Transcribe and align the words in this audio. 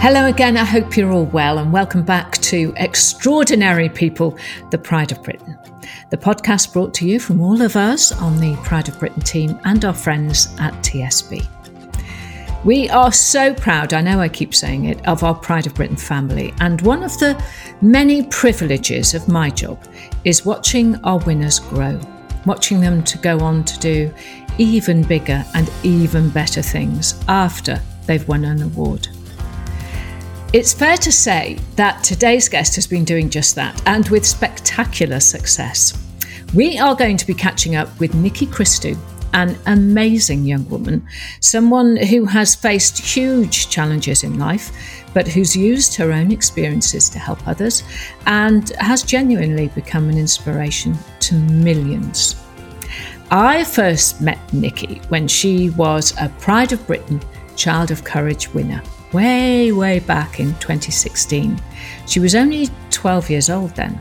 Hello 0.00 0.26
again, 0.26 0.56
I 0.56 0.64
hope 0.64 0.96
you're 0.96 1.10
all 1.10 1.26
well, 1.26 1.58
and 1.58 1.72
welcome 1.72 2.04
back 2.04 2.38
to 2.38 2.72
Extraordinary 2.76 3.88
People, 3.88 4.38
the 4.70 4.78
Pride 4.78 5.10
of 5.10 5.20
Britain. 5.24 5.58
The 6.10 6.16
podcast 6.16 6.72
brought 6.72 6.94
to 6.94 7.06
you 7.06 7.18
from 7.18 7.40
all 7.40 7.60
of 7.60 7.74
us 7.74 8.12
on 8.12 8.38
the 8.38 8.54
Pride 8.62 8.88
of 8.88 8.98
Britain 9.00 9.22
team 9.22 9.58
and 9.64 9.84
our 9.84 9.92
friends 9.92 10.54
at 10.60 10.72
TSB. 10.84 11.44
We 12.64 12.88
are 12.90 13.10
so 13.10 13.52
proud, 13.52 13.92
I 13.92 14.00
know 14.00 14.20
I 14.20 14.28
keep 14.28 14.54
saying 14.54 14.84
it, 14.84 15.04
of 15.04 15.24
our 15.24 15.34
Pride 15.34 15.66
of 15.66 15.74
Britain 15.74 15.96
family, 15.96 16.54
and 16.60 16.80
one 16.82 17.02
of 17.02 17.18
the 17.18 17.42
many 17.82 18.22
privileges 18.22 19.14
of 19.14 19.26
my 19.26 19.50
job 19.50 19.82
is 20.24 20.46
watching 20.46 20.94
our 21.04 21.18
winners 21.18 21.58
grow, 21.58 22.00
watching 22.46 22.80
them 22.80 23.02
to 23.02 23.18
go 23.18 23.40
on 23.40 23.64
to 23.64 23.78
do 23.80 24.14
even 24.58 25.02
bigger 25.02 25.44
and 25.54 25.68
even 25.82 26.30
better 26.30 26.62
things 26.62 27.20
after 27.26 27.80
they've 28.06 28.28
won 28.28 28.44
an 28.44 28.62
award. 28.62 29.08
It's 30.54 30.72
fair 30.72 30.96
to 30.96 31.12
say 31.12 31.58
that 31.76 32.02
today's 32.02 32.48
guest 32.48 32.74
has 32.76 32.86
been 32.86 33.04
doing 33.04 33.28
just 33.28 33.54
that, 33.56 33.82
and 33.84 34.08
with 34.08 34.24
spectacular 34.24 35.20
success. 35.20 36.02
We 36.54 36.78
are 36.78 36.94
going 36.94 37.18
to 37.18 37.26
be 37.26 37.34
catching 37.34 37.76
up 37.76 38.00
with 38.00 38.14
Nikki 38.14 38.46
Christou, 38.46 38.96
an 39.34 39.58
amazing 39.66 40.46
young 40.46 40.66
woman, 40.70 41.06
someone 41.40 41.98
who 41.98 42.24
has 42.24 42.54
faced 42.54 42.96
huge 42.96 43.68
challenges 43.68 44.24
in 44.24 44.38
life, 44.38 44.72
but 45.12 45.28
who's 45.28 45.54
used 45.54 45.94
her 45.96 46.12
own 46.12 46.32
experiences 46.32 47.10
to 47.10 47.18
help 47.18 47.46
others 47.46 47.82
and 48.24 48.70
has 48.78 49.02
genuinely 49.02 49.68
become 49.74 50.08
an 50.08 50.16
inspiration 50.16 50.96
to 51.20 51.34
millions. 51.34 52.42
I 53.30 53.64
first 53.64 54.22
met 54.22 54.38
Nikki 54.54 55.02
when 55.10 55.28
she 55.28 55.68
was 55.70 56.14
a 56.18 56.30
Pride 56.40 56.72
of 56.72 56.86
Britain 56.86 57.20
Child 57.54 57.90
of 57.90 58.02
Courage 58.02 58.48
winner 58.54 58.82
way, 59.12 59.72
way 59.72 59.98
back 60.00 60.40
in 60.40 60.48
2016. 60.54 61.60
She 62.06 62.20
was 62.20 62.34
only 62.34 62.68
12 62.90 63.30
years 63.30 63.50
old 63.50 63.70
then, 63.74 64.00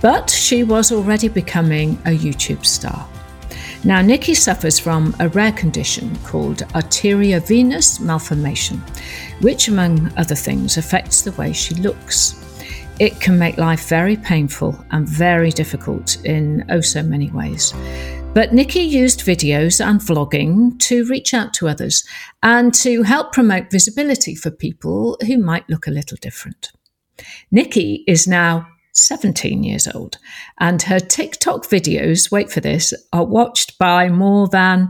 but 0.00 0.30
she 0.30 0.64
was 0.64 0.92
already 0.92 1.28
becoming 1.28 1.92
a 2.04 2.16
YouTube 2.16 2.64
star. 2.64 3.08
Now, 3.84 4.02
Nikki 4.02 4.34
suffers 4.34 4.78
from 4.78 5.14
a 5.20 5.28
rare 5.28 5.52
condition 5.52 6.16
called 6.24 6.58
arteriovenous 6.74 8.00
malformation, 8.00 8.78
which, 9.40 9.68
among 9.68 10.12
other 10.16 10.34
things, 10.34 10.76
affects 10.76 11.22
the 11.22 11.32
way 11.32 11.52
she 11.52 11.74
looks. 11.76 12.34
It 12.98 13.20
can 13.20 13.38
make 13.38 13.56
life 13.56 13.88
very 13.88 14.16
painful 14.16 14.76
and 14.90 15.08
very 15.08 15.50
difficult 15.50 16.24
in 16.24 16.64
oh 16.70 16.80
so 16.80 17.02
many 17.04 17.30
ways. 17.30 17.72
But 18.38 18.52
Nikki 18.52 18.82
used 18.82 19.22
videos 19.22 19.84
and 19.84 19.98
vlogging 19.98 20.78
to 20.82 21.04
reach 21.06 21.34
out 21.34 21.52
to 21.54 21.66
others 21.66 22.04
and 22.40 22.72
to 22.74 23.02
help 23.02 23.32
promote 23.32 23.68
visibility 23.68 24.36
for 24.36 24.52
people 24.52 25.18
who 25.26 25.38
might 25.38 25.68
look 25.68 25.88
a 25.88 25.90
little 25.90 26.16
different. 26.20 26.70
Nikki 27.50 28.04
is 28.06 28.28
now 28.28 28.68
17 28.92 29.64
years 29.64 29.88
old, 29.88 30.18
and 30.60 30.80
her 30.82 31.00
TikTok 31.00 31.64
videos, 31.64 32.30
wait 32.30 32.48
for 32.48 32.60
this, 32.60 32.94
are 33.12 33.24
watched 33.24 33.76
by 33.76 34.08
more 34.08 34.46
than 34.46 34.88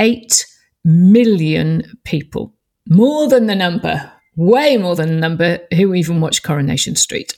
8 0.00 0.44
million 0.84 2.00
people. 2.02 2.52
More 2.88 3.28
than 3.28 3.46
the 3.46 3.54
number, 3.54 4.10
way 4.34 4.76
more 4.76 4.96
than 4.96 5.10
the 5.10 5.20
number 5.28 5.60
who 5.76 5.94
even 5.94 6.20
watch 6.20 6.42
Coronation 6.42 6.96
Street. 6.96 7.36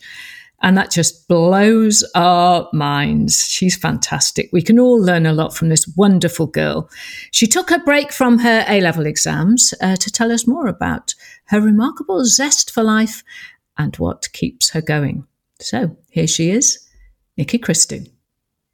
And 0.62 0.76
that 0.76 0.90
just 0.90 1.26
blows 1.26 2.04
our 2.14 2.68
minds. 2.72 3.48
She's 3.48 3.76
fantastic. 3.76 4.50
We 4.52 4.62
can 4.62 4.78
all 4.78 5.00
learn 5.00 5.24
a 5.24 5.32
lot 5.32 5.56
from 5.56 5.70
this 5.70 5.86
wonderful 5.96 6.46
girl. 6.46 6.90
She 7.30 7.46
took 7.46 7.70
a 7.70 7.78
break 7.78 8.12
from 8.12 8.38
her 8.40 8.64
A 8.68 8.80
level 8.80 9.06
exams 9.06 9.72
uh, 9.80 9.96
to 9.96 10.10
tell 10.10 10.30
us 10.30 10.46
more 10.46 10.66
about 10.66 11.14
her 11.46 11.60
remarkable 11.60 12.24
zest 12.24 12.70
for 12.70 12.82
life 12.82 13.24
and 13.78 13.96
what 13.96 14.32
keeps 14.32 14.70
her 14.70 14.82
going. 14.82 15.26
So 15.60 15.96
here 16.10 16.26
she 16.26 16.50
is, 16.50 16.86
Nikki 17.36 17.58
Christou. 17.58 18.10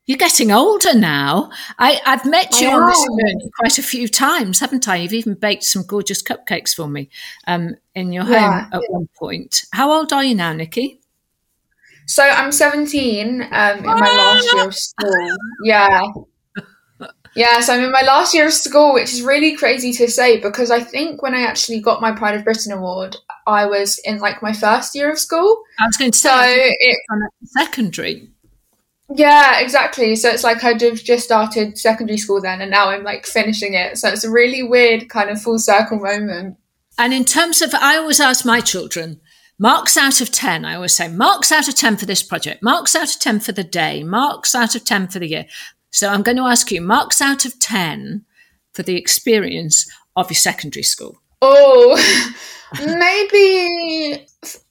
You're 0.06 0.19
getting 0.19 0.52
older 0.52 0.94
now. 0.94 1.50
I, 1.80 2.00
have 2.04 2.25
met 2.25 2.60
you 2.60 2.69
on 2.69 2.86
this 2.86 3.02
journey 3.02 3.50
quite 3.58 3.78
a 3.78 3.82
few 3.82 4.06
times, 4.06 4.60
haven't 4.60 4.86
I? 4.86 4.96
You've 4.96 5.12
even 5.12 5.34
baked 5.34 5.64
some 5.64 5.82
gorgeous 5.84 6.22
cupcakes 6.22 6.72
for 6.72 6.86
me 6.86 7.10
um, 7.48 7.75
in 7.92 8.12
your 8.12 8.25
yeah. 8.25 8.62
home 8.62 8.70
at 8.72 8.82
one 8.88 9.08
point. 9.16 9.64
How 9.72 9.91
old 9.91 10.12
are 10.12 10.22
you 10.22 10.36
now, 10.36 10.52
Nikki? 10.52 11.00
So 12.06 12.22
I'm 12.22 12.53
17 12.53 13.43
um, 13.43 13.78
in 13.78 13.84
my 13.84 13.99
last 13.99 14.53
year 14.53 14.67
of 14.67 14.75
school. 14.75 15.37
Yeah. 15.65 16.03
Yeah, 17.34 17.61
so 17.61 17.75
I'm 17.75 17.83
in 17.83 17.93
my 17.93 18.00
last 18.00 18.33
year 18.33 18.47
of 18.47 18.53
school, 18.55 18.94
which 18.94 19.12
is 19.12 19.21
really 19.21 19.56
crazy 19.56 19.93
to 19.93 20.09
say 20.09 20.41
because 20.41 20.71
I 20.71 20.81
think 20.81 21.22
when 21.22 21.34
I 21.34 21.43
actually 21.43 21.81
got 21.81 22.00
my 22.00 22.11
Pride 22.11 22.34
of 22.34 22.44
Britain 22.44 22.72
award, 22.72 23.15
I 23.47 23.67
was 23.67 23.99
in 24.05 24.21
like 24.21 24.43
my 24.43 24.55
first 24.55 24.94
year 24.94 25.12
of 25.12 25.19
school. 25.19 25.62
I 25.78 25.87
was 25.87 25.99
going 25.99 26.12
to 26.12 26.19
say, 26.19 26.28
so 26.28 26.41
it, 26.41 26.99
secondary. 27.44 28.31
Yeah, 29.15 29.61
exactly. 29.61 30.17
So 30.17 30.31
it's 30.31 30.44
like 30.44 30.65
I'd 30.65 30.81
have 30.81 31.03
just 31.03 31.25
started 31.25 31.77
secondary 31.77 32.17
school 32.17 32.41
then, 32.41 32.62
and 32.62 32.71
now 32.71 32.88
I'm 32.88 33.05
like 33.05 33.27
finishing 33.27 33.75
it. 33.75 33.99
So 33.99 34.09
it's 34.09 34.25
a 34.25 34.31
really 34.31 34.62
weird 34.62 35.11
kind 35.11 35.28
of 35.28 35.41
full 35.41 35.59
circle 35.59 35.99
moment. 35.99 36.56
And 36.99 37.12
in 37.12 37.25
terms 37.27 37.61
of, 37.61 37.75
I 37.75 37.99
always 37.99 38.21
ask 38.21 38.47
my 38.47 38.61
children, 38.61 39.21
Marks 39.59 39.97
out 39.97 40.21
of 40.21 40.31
10. 40.31 40.65
I 40.65 40.75
always 40.75 40.94
say 40.94 41.09
marks 41.09 41.50
out 41.50 41.69
of 41.69 41.75
10 41.75 41.97
for 41.97 42.06
this 42.06 42.22
project, 42.22 42.62
marks 42.62 42.94
out 42.94 43.15
of 43.15 43.21
10 43.21 43.41
for 43.41 43.53
the 43.53 43.65
day, 43.65 44.03
marks 44.03 44.55
out 44.55 44.75
of 44.75 44.84
10 44.84 45.09
for 45.09 45.19
the 45.19 45.28
year. 45.28 45.47
So 45.91 46.09
I'm 46.09 46.22
going 46.22 46.37
to 46.37 46.43
ask 46.44 46.71
you 46.71 46.83
marks 46.83 47.22
out 47.22 47.47
of 47.47 47.59
10 47.59 48.25
for 48.75 48.83
the 48.83 48.97
experience 48.97 49.91
of 50.15 50.31
your 50.31 50.37
secondary 50.37 50.83
school. 50.83 51.22
Oh, 51.41 51.97
maybe 52.84 54.27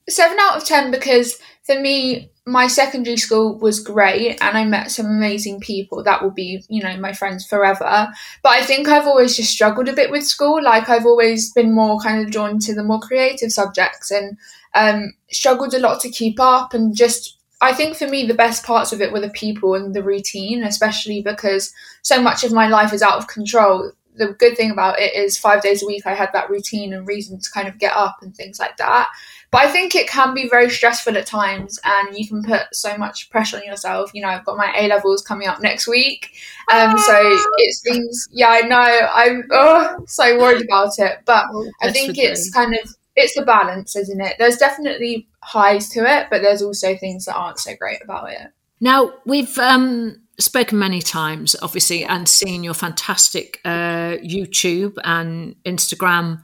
seven 0.08 0.38
out 0.40 0.58
of 0.58 0.66
10 0.66 0.92
because 0.92 1.40
for 1.66 1.80
me, 1.80 2.30
my 2.48 2.68
secondary 2.68 3.18
school 3.18 3.58
was 3.58 3.80
great 3.80 4.38
and 4.40 4.56
I 4.56 4.66
met 4.66 4.92
some 4.92 5.08
amazing 5.08 5.62
people 5.62 6.04
that 6.04 6.22
will 6.22 6.32
be, 6.32 6.64
you 6.70 6.84
know, 6.84 6.96
my 6.98 7.12
friends 7.12 7.44
forever. 7.44 8.08
But 8.44 8.50
I 8.50 8.62
think 8.62 8.88
I've 8.88 9.08
always 9.08 9.36
just 9.36 9.52
struggled 9.52 9.90
a 9.90 9.94
bit 9.94 10.12
with 10.12 10.24
school. 10.28 10.64
Like 10.64 10.88
I've 10.90 11.08
always 11.08 11.52
been 11.54 11.74
more 11.74 12.00
kind 12.00 12.24
of 12.24 12.32
drawn 12.32 12.60
to 12.60 12.76
the 12.76 12.84
more 12.84 13.00
creative 13.00 13.52
subjects 13.52 14.12
and 14.12 14.38
um, 14.76 15.14
struggled 15.32 15.74
a 15.74 15.80
lot 15.80 16.00
to 16.02 16.10
keep 16.10 16.40
up 16.40 16.74
and 16.74 16.96
just 16.96 17.38
I 17.62 17.74
think 17.74 17.96
for 17.96 18.08
me 18.08 18.26
the 18.28 18.34
best 18.34 18.64
parts 18.66 18.92
of 18.92 19.02
it 19.02 19.12
were 19.12 19.22
the 19.22 19.30
people 19.30 19.74
and 19.76 19.94
the 19.94 20.04
routine, 20.04 20.64
especially 20.64 21.22
because 21.22 21.74
so 22.02 22.22
much 22.22 22.44
of 22.44 22.52
my 22.52 22.68
life 22.68 22.94
is 22.94 23.02
out 23.02 23.18
of 23.18 23.28
control. 23.28 23.92
The 24.18 24.34
good 24.34 24.56
thing 24.56 24.72
about 24.72 25.00
it 25.00 25.16
is 25.16 25.38
five 25.38 25.62
days 25.62 25.82
a 25.82 25.86
week 25.86 26.06
I 26.06 26.14
had 26.14 26.32
that 26.34 26.50
routine 26.50 26.94
and 26.94 27.08
reason 27.08 27.40
to 27.40 27.52
kind 27.52 27.68
of 27.68 27.80
get 27.80 27.94
up 27.94 28.18
and 28.22 28.36
things 28.36 28.60
like 28.60 28.78
that. 28.78 29.10
But 29.52 29.66
I 29.66 29.72
think 29.72 29.96
it 29.96 30.08
can 30.08 30.34
be 30.34 30.50
very 30.50 30.70
stressful 30.70 31.18
at 31.18 31.26
times 31.26 31.80
and 31.84 32.18
you 32.18 32.28
can 32.28 32.44
put 32.44 32.64
so 32.74 32.98
much 32.98 33.30
pressure 33.30 33.58
on 33.58 33.64
yourself. 33.64 34.12
You 34.14 34.22
know, 34.22 34.30
I've 34.30 34.46
got 34.46 34.58
my 34.58 34.74
A 34.78 34.88
levels 34.88 35.22
coming 35.22 35.48
up 35.48 35.62
next 35.62 35.88
week. 35.88 36.34
Um, 36.72 36.98
so 36.98 37.16
it 37.58 37.74
seems, 37.74 38.28
yeah, 38.32 38.50
I 38.50 38.62
know, 38.62 38.78
I'm 38.78 39.44
oh, 39.52 40.04
so 40.08 40.38
worried 40.38 40.64
about 40.64 41.00
it. 41.00 41.20
But 41.26 41.46
I 41.82 41.92
think 41.92 42.18
it's 42.18 42.52
kind 42.52 42.74
of 42.74 42.96
it's 43.16 43.38
a 43.38 43.44
balance, 43.44 43.96
isn't 43.96 44.22
it? 44.22 44.36
There's 44.40 44.58
definitely 44.58 45.28
highs 45.42 45.90
to 45.90 46.00
it, 46.02 46.28
but 46.30 46.42
there's 46.42 46.62
also 46.62 46.96
things 46.96 47.26
that 47.26 47.36
aren't 47.36 47.60
so 47.60 47.76
great 47.76 48.02
about 48.04 48.32
it. 48.32 48.52
Now 48.82 49.14
we've 49.26 49.58
um, 49.58 50.22
spoken 50.40 50.80
many 50.80 51.02
times, 51.02 51.56
obviously, 51.62 52.04
and 52.04 52.28
seen 52.28 52.64
your 52.64 52.74
fantastic 52.74 53.62
uh, 53.64 54.18
YouTube 54.18 54.98
and 55.04 55.56
Instagram 55.66 56.42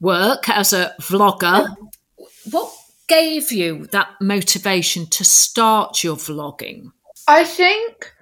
work 0.00 0.48
as 0.48 0.72
a 0.72 0.94
vlogger. 1.00 1.68
What 2.50 2.72
gave 3.08 3.52
you 3.52 3.86
that 3.88 4.08
motivation 4.20 5.06
to 5.06 5.24
start 5.24 6.02
your 6.02 6.16
vlogging? 6.16 6.92
I 7.28 7.44
think 7.44 8.12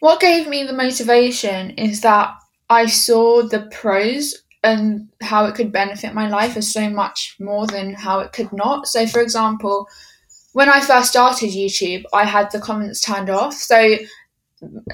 what 0.00 0.20
gave 0.20 0.48
me 0.48 0.64
the 0.64 0.72
motivation 0.72 1.70
is 1.70 2.00
that 2.02 2.34
I 2.68 2.86
saw 2.86 3.42
the 3.42 3.68
pros 3.72 4.34
and 4.62 5.08
how 5.20 5.46
it 5.46 5.54
could 5.54 5.72
benefit 5.72 6.14
my 6.14 6.28
life 6.28 6.56
is 6.56 6.72
so 6.72 6.90
much 6.90 7.36
more 7.38 7.66
than 7.66 7.94
how 7.94 8.20
it 8.20 8.32
could 8.32 8.52
not. 8.52 8.86
So, 8.86 9.06
for 9.06 9.20
example, 9.20 9.88
when 10.52 10.68
I 10.68 10.80
first 10.80 11.10
started 11.10 11.50
YouTube, 11.50 12.04
I 12.12 12.24
had 12.24 12.50
the 12.50 12.60
comments 12.60 13.00
turned 13.00 13.30
off. 13.30 13.54
So, 13.54 13.96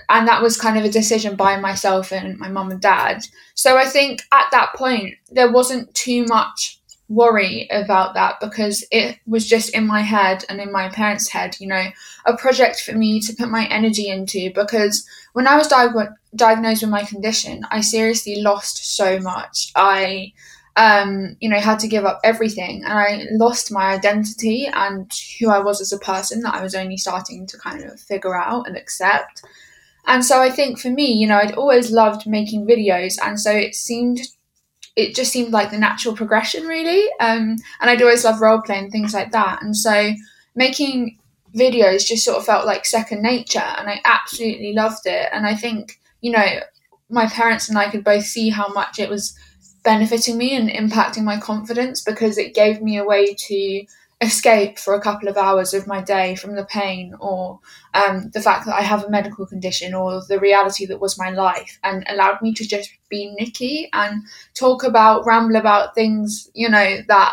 and 0.08 0.28
that 0.28 0.42
was 0.42 0.60
kind 0.60 0.76
of 0.76 0.84
a 0.84 0.90
decision 0.90 1.36
by 1.36 1.58
myself 1.58 2.12
and 2.12 2.38
my 2.38 2.48
mum 2.48 2.70
and 2.70 2.80
dad. 2.80 3.24
So, 3.54 3.76
I 3.76 3.86
think 3.86 4.22
at 4.32 4.50
that 4.50 4.74
point, 4.74 5.14
there 5.30 5.52
wasn't 5.52 5.94
too 5.94 6.24
much 6.26 6.80
worry 7.08 7.68
about 7.70 8.14
that 8.14 8.40
because 8.40 8.84
it 8.90 9.18
was 9.26 9.46
just 9.46 9.74
in 9.74 9.86
my 9.86 10.00
head 10.00 10.44
and 10.48 10.60
in 10.60 10.72
my 10.72 10.88
parents' 10.88 11.28
head, 11.28 11.56
you 11.60 11.66
know, 11.66 11.84
a 12.24 12.36
project 12.36 12.80
for 12.80 12.92
me 12.92 13.20
to 13.20 13.34
put 13.34 13.48
my 13.48 13.66
energy 13.66 14.08
into 14.08 14.50
because 14.54 15.06
when 15.32 15.46
I 15.46 15.56
was 15.56 15.68
di- 15.68 15.88
diagnosed 16.34 16.82
with 16.82 16.90
my 16.90 17.04
condition, 17.04 17.64
I 17.70 17.80
seriously 17.80 18.36
lost 18.42 18.96
so 18.96 19.18
much. 19.18 19.72
I 19.74 20.32
um, 20.76 21.36
you 21.40 21.50
know, 21.50 21.60
had 21.60 21.78
to 21.80 21.88
give 21.88 22.06
up 22.06 22.20
everything 22.24 22.82
and 22.82 22.94
I 22.94 23.26
lost 23.32 23.70
my 23.70 23.92
identity 23.92 24.66
and 24.72 25.10
who 25.38 25.50
I 25.50 25.58
was 25.58 25.82
as 25.82 25.92
a 25.92 25.98
person 25.98 26.40
that 26.42 26.54
I 26.54 26.62
was 26.62 26.74
only 26.74 26.96
starting 26.96 27.46
to 27.48 27.58
kind 27.58 27.84
of 27.84 28.00
figure 28.00 28.34
out 28.34 28.66
and 28.66 28.76
accept. 28.76 29.42
And 30.06 30.24
so 30.24 30.40
I 30.40 30.50
think 30.50 30.78
for 30.78 30.88
me, 30.88 31.12
you 31.12 31.26
know, 31.26 31.36
I'd 31.36 31.52
always 31.52 31.90
loved 31.90 32.26
making 32.26 32.66
videos 32.66 33.18
and 33.22 33.38
so 33.38 33.50
it 33.50 33.74
seemed 33.74 34.20
it 34.96 35.14
just 35.14 35.32
seemed 35.32 35.52
like 35.52 35.70
the 35.70 35.78
natural 35.78 36.14
progression, 36.14 36.66
really. 36.66 37.08
Um, 37.20 37.56
and 37.80 37.90
I'd 37.90 38.02
always 38.02 38.24
loved 38.24 38.40
role 38.40 38.60
playing 38.60 38.90
things 38.90 39.14
like 39.14 39.32
that, 39.32 39.62
and 39.62 39.74
so 39.76 40.12
making 40.54 41.18
videos 41.56 42.06
just 42.06 42.24
sort 42.24 42.38
of 42.38 42.44
felt 42.44 42.66
like 42.66 42.86
second 42.86 43.22
nature, 43.22 43.58
and 43.58 43.88
I 43.88 44.00
absolutely 44.04 44.72
loved 44.72 45.06
it. 45.06 45.28
And 45.32 45.46
I 45.46 45.54
think 45.54 45.98
you 46.20 46.32
know 46.32 46.60
my 47.08 47.26
parents 47.26 47.68
and 47.68 47.78
I 47.78 47.90
could 47.90 48.04
both 48.04 48.24
see 48.24 48.48
how 48.48 48.68
much 48.68 48.98
it 48.98 49.10
was 49.10 49.36
benefiting 49.84 50.38
me 50.38 50.56
and 50.56 50.70
impacting 50.70 51.24
my 51.24 51.38
confidence 51.38 52.00
because 52.00 52.38
it 52.38 52.54
gave 52.54 52.80
me 52.80 52.96
a 52.96 53.04
way 53.04 53.34
to 53.34 53.84
escape 54.22 54.78
for 54.78 54.94
a 54.94 55.00
couple 55.00 55.28
of 55.28 55.36
hours 55.36 55.74
of 55.74 55.86
my 55.88 56.00
day 56.00 56.36
from 56.36 56.54
the 56.54 56.64
pain 56.64 57.12
or 57.18 57.58
um, 57.92 58.30
the 58.32 58.40
fact 58.40 58.64
that 58.66 58.76
I 58.76 58.82
have 58.82 59.04
a 59.04 59.10
medical 59.10 59.44
condition 59.44 59.94
or 59.94 60.22
the 60.28 60.38
reality 60.38 60.86
that 60.86 61.00
was 61.00 61.18
my 61.18 61.30
life 61.30 61.78
and 61.82 62.04
allowed 62.08 62.40
me 62.40 62.54
to 62.54 62.66
just 62.66 62.90
be 63.10 63.34
Nikki 63.38 63.90
and 63.92 64.22
talk 64.54 64.84
about, 64.84 65.26
ramble 65.26 65.56
about 65.56 65.96
things, 65.96 66.48
you 66.54 66.68
know, 66.68 66.98
that 67.08 67.32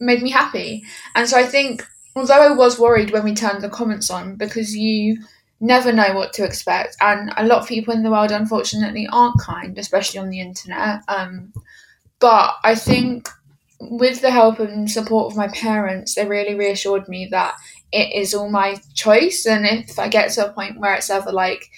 made 0.00 0.22
me 0.22 0.30
happy. 0.30 0.84
And 1.14 1.28
so 1.28 1.38
I 1.38 1.44
think, 1.44 1.86
although 2.16 2.40
I 2.40 2.54
was 2.54 2.78
worried 2.78 3.10
when 3.10 3.24
we 3.24 3.34
turned 3.34 3.62
the 3.62 3.68
comments 3.68 4.10
on 4.10 4.36
because 4.36 4.76
you 4.76 5.18
never 5.60 5.92
know 5.92 6.14
what 6.14 6.32
to 6.34 6.44
expect 6.44 6.96
and 7.00 7.32
a 7.36 7.46
lot 7.46 7.62
of 7.62 7.68
people 7.68 7.94
in 7.94 8.02
the 8.02 8.10
world 8.10 8.30
unfortunately 8.30 9.08
aren't 9.10 9.40
kind 9.40 9.78
especially 9.78 10.20
on 10.20 10.28
the 10.28 10.40
internet 10.40 11.00
um, 11.08 11.52
but 12.18 12.56
i 12.64 12.74
think 12.74 13.28
with 13.90 14.20
the 14.20 14.30
help 14.30 14.58
and 14.58 14.90
support 14.90 15.30
of 15.30 15.36
my 15.36 15.48
parents, 15.48 16.14
they 16.14 16.26
really 16.26 16.54
reassured 16.54 17.08
me 17.08 17.26
that 17.30 17.54
it 17.92 18.12
is 18.14 18.34
all 18.34 18.50
my 18.50 18.80
choice. 18.94 19.46
And 19.46 19.66
if 19.66 19.98
I 19.98 20.08
get 20.08 20.30
to 20.32 20.48
a 20.48 20.52
point 20.52 20.78
where 20.78 20.94
it's 20.94 21.10
ever 21.10 21.32
like, 21.32 21.70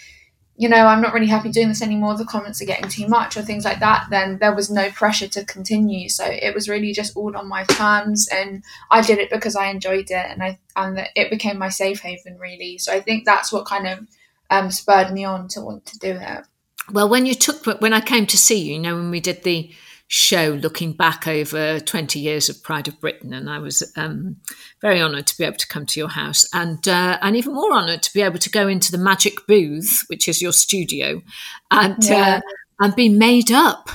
you 0.58 0.68
know, 0.68 0.86
I'm 0.86 1.02
not 1.02 1.12
really 1.12 1.26
happy 1.26 1.50
doing 1.50 1.68
this 1.68 1.82
anymore, 1.82 2.16
the 2.16 2.24
comments 2.24 2.62
are 2.62 2.66
getting 2.66 2.88
too 2.88 3.06
much 3.08 3.36
or 3.36 3.42
things 3.42 3.64
like 3.64 3.80
that, 3.80 4.06
then 4.10 4.38
there 4.38 4.54
was 4.54 4.70
no 4.70 4.90
pressure 4.90 5.28
to 5.28 5.44
continue. 5.44 6.08
So 6.08 6.24
it 6.24 6.54
was 6.54 6.68
really 6.68 6.92
just 6.92 7.16
all 7.16 7.36
on 7.36 7.46
my 7.46 7.64
terms 7.64 8.26
and 8.32 8.64
I 8.90 9.02
did 9.02 9.18
it 9.18 9.30
because 9.30 9.54
I 9.54 9.66
enjoyed 9.66 10.10
it 10.10 10.12
and 10.12 10.42
I 10.42 10.58
and 10.74 11.06
it 11.14 11.30
became 11.30 11.58
my 11.58 11.68
safe 11.68 12.00
haven 12.00 12.38
really. 12.38 12.78
So 12.78 12.92
I 12.92 13.00
think 13.00 13.24
that's 13.24 13.52
what 13.52 13.66
kind 13.66 13.86
of 13.86 14.06
um, 14.48 14.70
spurred 14.70 15.12
me 15.12 15.24
on 15.24 15.48
to 15.48 15.60
want 15.60 15.84
to 15.86 15.98
do 15.98 16.18
it. 16.20 16.44
Well, 16.90 17.08
when 17.08 17.26
you 17.26 17.34
took 17.34 17.66
when 17.82 17.92
I 17.92 18.00
came 18.00 18.26
to 18.26 18.38
see 18.38 18.58
you, 18.58 18.74
you 18.74 18.78
know, 18.78 18.94
when 18.96 19.10
we 19.10 19.20
did 19.20 19.42
the 19.42 19.70
show 20.08 20.58
looking 20.62 20.92
back 20.92 21.26
over 21.26 21.80
20 21.80 22.20
years 22.20 22.48
of 22.48 22.62
Pride 22.62 22.86
of 22.88 23.00
Britain. 23.00 23.32
And 23.32 23.50
I 23.50 23.58
was 23.58 23.92
um, 23.96 24.36
very 24.80 25.02
honoured 25.02 25.26
to 25.28 25.38
be 25.38 25.44
able 25.44 25.56
to 25.56 25.66
come 25.66 25.86
to 25.86 26.00
your 26.00 26.10
house 26.10 26.44
and, 26.52 26.86
uh, 26.86 27.18
and 27.20 27.36
even 27.36 27.54
more 27.54 27.72
honoured 27.72 28.02
to 28.04 28.14
be 28.14 28.22
able 28.22 28.38
to 28.38 28.50
go 28.50 28.68
into 28.68 28.92
the 28.92 28.98
Magic 28.98 29.46
Booth, 29.46 30.04
which 30.08 30.28
is 30.28 30.40
your 30.40 30.52
studio, 30.52 31.22
and, 31.70 32.04
uh, 32.04 32.08
yeah. 32.08 32.36
uh, 32.36 32.40
and 32.80 32.94
be 32.94 33.08
made 33.08 33.50
up 33.50 33.90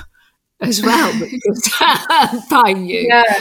as 0.60 0.82
well 0.82 1.12
by 2.50 2.68
you. 2.70 3.06
Yeah. 3.08 3.38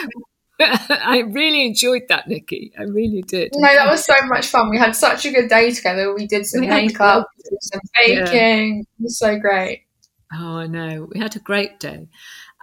I 0.89 1.23
really 1.27 1.65
enjoyed 1.65 2.03
that, 2.09 2.27
Nikki. 2.27 2.71
I 2.77 2.83
really 2.83 3.23
did. 3.23 3.51
No, 3.55 3.73
that 3.73 3.89
was 3.89 4.05
so 4.05 4.13
much 4.25 4.47
fun. 4.47 4.69
We 4.69 4.77
had 4.77 4.95
such 4.95 5.25
a 5.25 5.31
good 5.31 5.49
day 5.49 5.71
together. 5.71 6.13
We 6.13 6.27
did 6.27 6.45
some 6.45 6.61
we 6.61 6.67
makeup, 6.67 7.27
some 7.61 7.81
baking. 7.97 8.75
Yeah. 8.75 8.81
It 8.81 9.03
was 9.03 9.17
so 9.17 9.39
great. 9.39 9.85
Oh, 10.33 10.57
I 10.57 10.67
know. 10.67 11.09
We 11.11 11.19
had 11.19 11.35
a 11.35 11.39
great 11.39 11.79
day. 11.79 12.07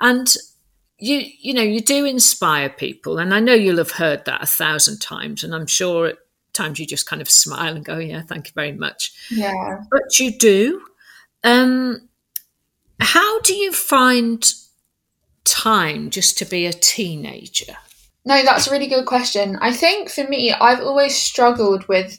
And 0.00 0.32
you 0.98 1.24
you 1.40 1.54
know 1.54 1.62
you 1.62 1.80
do 1.80 2.04
inspire 2.04 2.68
people 2.68 3.18
and 3.18 3.32
i 3.32 3.38
know 3.38 3.54
you'll 3.54 3.78
have 3.78 3.92
heard 3.92 4.24
that 4.24 4.42
a 4.42 4.46
thousand 4.46 4.98
times 4.98 5.44
and 5.44 5.54
i'm 5.54 5.64
sure 5.64 6.08
at 6.08 6.18
times 6.58 6.78
you 6.78 6.86
just 6.86 7.06
kind 7.06 7.22
of 7.22 7.30
smile 7.30 7.74
and 7.76 7.84
go 7.84 7.98
yeah 7.98 8.22
thank 8.22 8.48
you 8.48 8.52
very 8.54 8.72
much. 8.72 9.12
Yeah. 9.30 9.80
But 9.90 10.18
you 10.18 10.36
do. 10.36 10.82
Um 11.44 12.08
how 13.00 13.40
do 13.40 13.54
you 13.54 13.72
find 13.72 14.52
time 15.44 16.10
just 16.10 16.36
to 16.38 16.44
be 16.44 16.66
a 16.66 16.72
teenager? 16.72 17.76
No 18.24 18.42
that's 18.42 18.66
a 18.66 18.72
really 18.72 18.88
good 18.88 19.06
question. 19.06 19.56
I 19.60 19.72
think 19.72 20.10
for 20.10 20.24
me 20.24 20.52
i've 20.52 20.80
always 20.80 21.16
struggled 21.16 21.86
with 21.86 22.18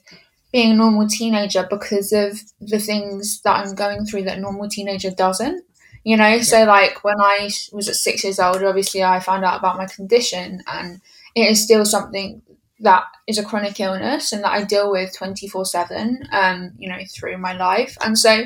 being 0.52 0.72
a 0.72 0.76
normal 0.76 1.08
teenager 1.08 1.68
because 1.70 2.12
of 2.12 2.42
the 2.60 2.80
things 2.80 3.42
that 3.44 3.58
i'm 3.58 3.76
going 3.76 4.04
through 4.06 4.24
that 4.24 4.40
a 4.40 4.42
normal 4.42 4.68
teenager 4.68 5.12
doesn't 5.12 5.64
you 6.04 6.16
know 6.18 6.28
yeah. 6.28 6.42
so 6.42 6.64
like 6.64 7.04
when 7.04 7.20
i 7.20 7.50
was 7.72 7.88
at 7.88 7.96
six 7.96 8.24
years 8.24 8.40
old 8.40 8.64
obviously 8.64 9.04
i 9.04 9.20
found 9.20 9.44
out 9.44 9.60
about 9.60 9.78
my 9.78 9.86
condition 9.86 10.62
and 10.68 11.02
it 11.36 11.50
is 11.50 11.64
still 11.64 11.86
something 11.86 12.42
that 12.80 13.04
is 13.28 13.38
a 13.38 13.44
chronic 13.44 13.80
illness 13.80 14.32
and 14.32 14.44
that 14.44 14.52
i 14.52 14.64
deal 14.64 14.92
with 14.92 15.16
24 15.16 15.66
7 15.66 16.20
um 16.32 16.72
you 16.78 16.90
know 16.90 17.00
through 17.14 17.38
my 17.38 17.54
life 17.54 17.98
and 18.04 18.18
so 18.18 18.44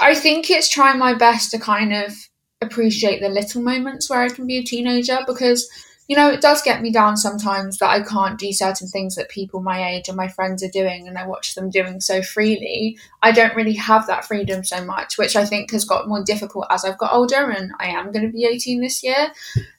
i 0.00 0.14
think 0.14 0.50
it's 0.50 0.68
trying 0.68 0.98
my 0.98 1.14
best 1.14 1.50
to 1.50 1.58
kind 1.58 1.92
of 1.92 2.12
appreciate 2.60 3.20
the 3.20 3.28
little 3.28 3.60
moments 3.60 4.08
where 4.08 4.22
i 4.22 4.28
can 4.28 4.46
be 4.46 4.58
a 4.58 4.62
teenager 4.62 5.18
because 5.26 5.68
you 6.06 6.16
know, 6.16 6.30
it 6.30 6.40
does 6.40 6.62
get 6.62 6.82
me 6.82 6.92
down 6.92 7.16
sometimes 7.16 7.78
that 7.78 7.88
I 7.88 8.02
can't 8.02 8.38
do 8.38 8.52
certain 8.52 8.88
things 8.88 9.14
that 9.14 9.30
people 9.30 9.62
my 9.62 9.92
age 9.92 10.08
and 10.08 10.16
my 10.16 10.28
friends 10.28 10.62
are 10.62 10.68
doing, 10.68 11.08
and 11.08 11.16
I 11.16 11.26
watch 11.26 11.54
them 11.54 11.70
doing 11.70 12.00
so 12.00 12.22
freely. 12.22 12.98
I 13.22 13.32
don't 13.32 13.56
really 13.56 13.74
have 13.74 14.06
that 14.06 14.24
freedom 14.24 14.64
so 14.64 14.84
much, 14.84 15.16
which 15.16 15.36
I 15.36 15.44
think 15.44 15.70
has 15.70 15.84
got 15.84 16.08
more 16.08 16.22
difficult 16.22 16.66
as 16.70 16.84
I've 16.84 16.98
got 16.98 17.12
older, 17.12 17.50
and 17.50 17.72
I 17.80 17.88
am 17.88 18.12
going 18.12 18.26
to 18.26 18.32
be 18.32 18.44
18 18.44 18.80
this 18.80 19.02
year. 19.02 19.32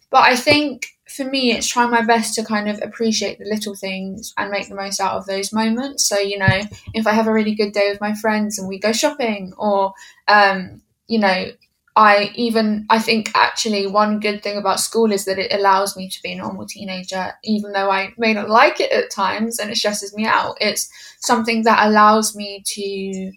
But 0.10 0.24
I 0.24 0.36
think 0.36 0.88
for 1.08 1.24
me, 1.24 1.52
it's 1.52 1.68
trying 1.68 1.92
my 1.92 2.02
best 2.02 2.34
to 2.36 2.44
kind 2.44 2.70
of 2.70 2.80
appreciate 2.82 3.38
the 3.38 3.46
little 3.46 3.76
things 3.76 4.34
and 4.38 4.50
make 4.50 4.68
the 4.68 4.76
most 4.76 5.00
out 5.00 5.16
of 5.16 5.26
those 5.26 5.54
moments. 5.54 6.08
So, 6.08 6.18
you 6.18 6.40
know, 6.40 6.62
if 6.94 7.06
I 7.06 7.12
have 7.12 7.28
a 7.28 7.34
really 7.34 7.54
good 7.54 7.74
day 7.74 7.90
with 7.90 8.02
my 8.02 8.16
friends 8.16 8.58
and 8.58 8.68
we 8.68 8.80
go 8.80 8.92
shopping, 8.92 9.54
or, 9.58 9.94
um, 10.28 10.82
you 11.08 11.20
know, 11.20 11.52
I 11.98 12.32
even 12.36 12.86
I 12.90 13.00
think 13.00 13.32
actually 13.36 13.88
one 13.88 14.20
good 14.20 14.44
thing 14.44 14.58
about 14.58 14.82
school 14.82 15.12
is 15.14 15.26
that 15.26 15.40
it 15.40 15.54
allows 15.54 15.96
me 15.96 16.10
to 16.10 16.22
be 16.22 16.34
a 16.34 16.38
normal 16.38 16.66
teenager, 16.68 17.32
even 17.44 17.72
though 17.72 17.90
I 17.90 18.14
may 18.18 18.34
not 18.34 18.50
like 18.50 18.82
it 18.82 18.92
at 18.92 19.12
times 19.12 19.60
and 19.60 19.72
it 19.72 19.78
stresses 19.78 20.14
me 20.16 20.26
out. 20.26 20.58
It's 20.60 20.90
something 21.22 21.64
that 21.64 21.88
allows 21.88 22.36
me 22.36 22.64
to 22.66 23.32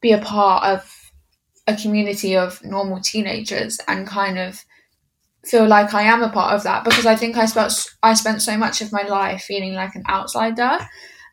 be 0.00 0.12
a 0.12 0.18
part 0.18 0.64
of 0.64 1.12
a 1.66 1.76
community 1.76 2.36
of 2.36 2.64
normal 2.64 3.00
teenagers 3.00 3.80
and 3.88 4.06
kind 4.06 4.38
of 4.38 4.64
feel 5.44 5.66
like 5.66 5.92
I 5.94 6.02
am 6.02 6.22
a 6.22 6.30
part 6.30 6.54
of 6.54 6.62
that 6.64 6.84
because 6.84 7.06
I 7.06 7.16
think 7.16 7.36
I 7.36 7.46
spent 7.46 7.72
I 8.02 8.14
spent 8.14 8.42
so 8.42 8.56
much 8.56 8.80
of 8.80 8.92
my 8.92 9.02
life 9.02 9.42
feeling 9.42 9.74
like 9.74 9.94
an 9.96 10.04
outsider 10.08 10.78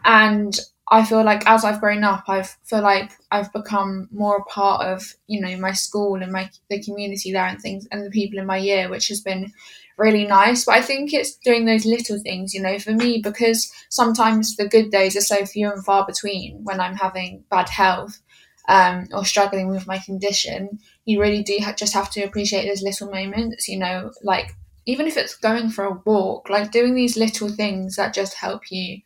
and 0.04 0.58
I 0.92 1.06
feel 1.06 1.24
like 1.24 1.46
as 1.48 1.64
I've 1.64 1.80
grown 1.82 2.04
up, 2.04 2.24
I 2.28 2.42
feel 2.44 2.82
like 2.82 3.12
I've 3.32 3.52
become 3.54 4.08
more 4.12 4.38
a 4.38 4.44
part 4.46 4.86
of 4.86 5.04
you 5.28 5.40
know 5.40 5.56
my 5.58 5.72
school 5.74 6.22
and 6.22 6.32
my 6.32 6.50
the 6.70 6.82
community 6.82 7.32
there 7.32 7.46
and 7.46 7.62
things 7.62 7.88
and 7.92 8.06
the 8.06 8.10
people 8.10 8.40
in 8.40 8.46
my 8.48 8.58
year, 8.58 8.90
which 8.90 9.08
has 9.10 9.22
been 9.22 9.52
really 9.98 10.26
nice. 10.26 10.66
But 10.66 10.76
I 10.76 10.82
think 10.82 11.14
it's 11.14 11.36
doing 11.38 11.66
those 11.66 11.86
little 11.86 12.20
things, 12.20 12.54
you 12.54 12.62
know, 12.62 12.80
for 12.80 12.92
me 12.92 13.20
because 13.24 13.72
sometimes 13.90 14.56
the 14.56 14.68
good 14.68 14.90
days 14.92 15.16
are 15.16 15.22
so 15.22 15.46
few 15.46 15.72
and 15.72 15.84
far 15.86 16.06
between 16.08 16.64
when 16.64 16.80
I'm 16.80 16.96
having 16.96 17.44
bad 17.52 17.70
health 17.70 18.20
um, 18.68 19.08
or 19.14 19.26
struggling 19.26 19.68
with 19.70 19.88
my 19.88 20.00
condition. 20.00 20.80
You 21.06 21.22
really 21.22 21.44
do 21.44 21.58
ha- 21.62 21.74
just 21.74 21.94
have 21.94 22.10
to 22.12 22.24
appreciate 22.24 22.68
those 22.68 22.82
little 22.82 23.12
moments, 23.12 23.68
you 23.68 23.78
know, 23.78 24.12
like 24.24 24.56
even 24.86 25.08
if 25.08 25.18
it's 25.18 25.36
going 25.36 25.70
for 25.70 25.86
a 25.86 26.02
walk, 26.06 26.50
like 26.50 26.72
doing 26.72 26.96
these 26.96 27.18
little 27.18 27.50
things 27.50 27.96
that 27.96 28.14
just 28.14 28.34
help 28.36 28.72
you 28.72 29.00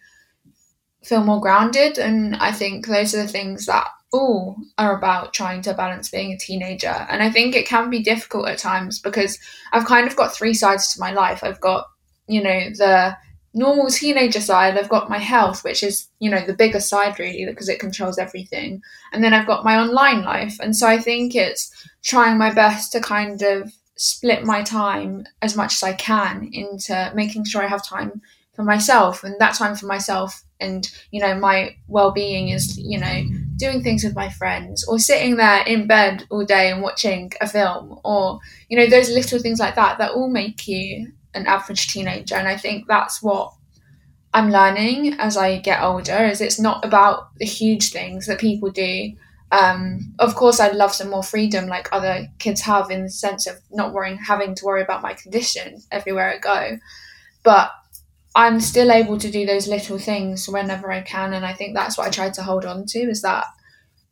feel 1.05 1.24
more 1.24 1.41
grounded. 1.41 1.98
And 1.98 2.36
I 2.38 2.51
think 2.51 2.88
those 2.88 3.13
are 3.13 3.24
the 3.24 3.27
things 3.27 3.65
that 3.65 3.88
all 4.12 4.55
are 4.77 4.98
about 4.98 5.33
trying 5.33 5.62
to 5.63 5.74
balance 5.74 6.10
being 6.10 6.31
a 6.31 6.38
teenager. 6.38 6.88
And 7.10 7.24
I 7.24 7.29
think 7.29 7.55
it 7.55 7.67
can 7.67 7.89
be 7.89 8.03
difficult 8.03 8.48
at 8.48 8.60
times 8.60 9.00
because 9.00 9.39
I've 9.72 9.86
kind 9.86 10.07
of 10.07 10.15
got 10.15 10.33
three 10.33 10.53
sides 10.53 10.93
to 10.93 11.00
my 11.00 11.12
life. 11.12 11.43
I've 11.43 11.60
got, 11.60 11.88
you 12.27 12.41
know, 12.41 12.69
the 12.77 13.17
normal 13.55 13.88
teenager 13.88 14.41
side, 14.41 14.77
I've 14.77 14.89
got 14.89 15.10
my 15.10 15.17
health, 15.17 15.63
which 15.63 15.83
is, 15.83 16.07
you 16.19 16.29
know, 16.29 16.45
the 16.45 16.55
bigger 16.55 16.79
side 16.79 17.19
really 17.19 17.45
because 17.45 17.69
it 17.69 17.79
controls 17.79 18.17
everything. 18.17 18.81
And 19.12 19.24
then 19.24 19.33
I've 19.33 19.48
got 19.48 19.65
my 19.65 19.77
online 19.77 20.24
life. 20.24 20.57
And 20.60 20.75
so 20.75 20.88
I 20.88 21.00
think 21.00 21.36
it's 21.36 21.72
trying 22.03 22.38
my 22.38 22.51
best 22.53 22.91
to 22.93 23.01
kind 23.01 23.41
of 23.41 23.72
split 23.95 24.43
my 24.43 24.63
time 24.63 25.25
as 25.41 25.55
much 25.55 25.74
as 25.74 25.83
I 25.83 25.93
can 25.93 26.50
into 26.51 27.12
making 27.15 27.45
sure 27.45 27.63
I 27.63 27.67
have 27.67 27.86
time 27.86 28.22
for 28.53 28.63
myself 28.63 29.24
and 29.24 29.36
that 29.39 29.55
time 29.55 29.75
for 29.75 29.88
myself 29.88 30.43
and 30.60 30.89
you 31.12 31.19
know 31.19 31.36
my 31.36 31.75
well-being 31.88 32.50
is 32.50 32.77
you 32.77 33.00
know 33.00 33.24
doing 33.57 33.81
things 33.81 34.03
with 34.03 34.15
my 34.15 34.29
friends 34.29 34.86
or 34.88 35.00
sitting 35.00 35.36
there 35.36 35.63
in 35.65 35.88
bed 35.88 36.25
all 36.29 36.45
day 36.45 36.72
and 36.72 36.81
watching 36.81 37.31
a 37.41 37.48
film 37.48 38.00
or 38.03 38.39
you 38.69 38.77
know 38.77 38.88
those 38.88 39.10
little 39.10 39.39
things 39.39 39.60
like 39.60 39.75
that 39.75 39.98
that 39.98 40.12
all 40.12 40.29
make 40.29 40.67
you 40.67 41.12
an 41.36 41.48
average 41.48 41.88
teenager. 41.88 42.36
And 42.36 42.48
i 42.48 42.55
think 42.55 42.86
that's 42.88 43.22
what 43.24 43.53
i'm 44.33 44.51
learning 44.51 45.13
as 45.19 45.36
i 45.36 45.57
get 45.60 45.81
older 45.81 46.25
is 46.25 46.39
it's 46.39 46.60
not 46.60 46.86
about 46.86 47.36
the 47.38 47.45
huge 47.45 47.91
things 47.91 48.27
that 48.27 48.39
people 48.39 48.69
do. 48.69 49.13
Um, 49.51 50.13
of 50.17 50.33
course 50.33 50.60
i'd 50.60 50.75
love 50.75 50.93
some 50.93 51.12
more 51.12 51.22
freedom 51.22 51.67
like 51.67 51.88
other 51.91 52.27
kids 52.39 52.62
have 52.62 52.89
in 52.89 53.03
the 53.03 53.10
sense 53.10 53.45
of 53.45 53.57
not 53.72 53.93
worrying 53.93 54.17
having 54.17 54.55
to 54.55 54.65
worry 54.65 54.81
about 54.81 55.03
my 55.03 55.13
condition 55.13 55.81
everywhere 55.91 56.33
i 56.33 56.38
go. 56.39 56.77
But 57.43 57.72
I'm 58.35 58.59
still 58.59 58.91
able 58.91 59.17
to 59.19 59.29
do 59.29 59.45
those 59.45 59.67
little 59.67 59.99
things 59.99 60.49
whenever 60.49 60.91
I 60.91 61.01
can. 61.01 61.33
And 61.33 61.45
I 61.45 61.53
think 61.53 61.75
that's 61.75 61.97
what 61.97 62.07
I 62.07 62.09
try 62.09 62.29
to 62.31 62.43
hold 62.43 62.65
on 62.65 62.85
to 62.87 62.99
is 62.99 63.21
that 63.21 63.45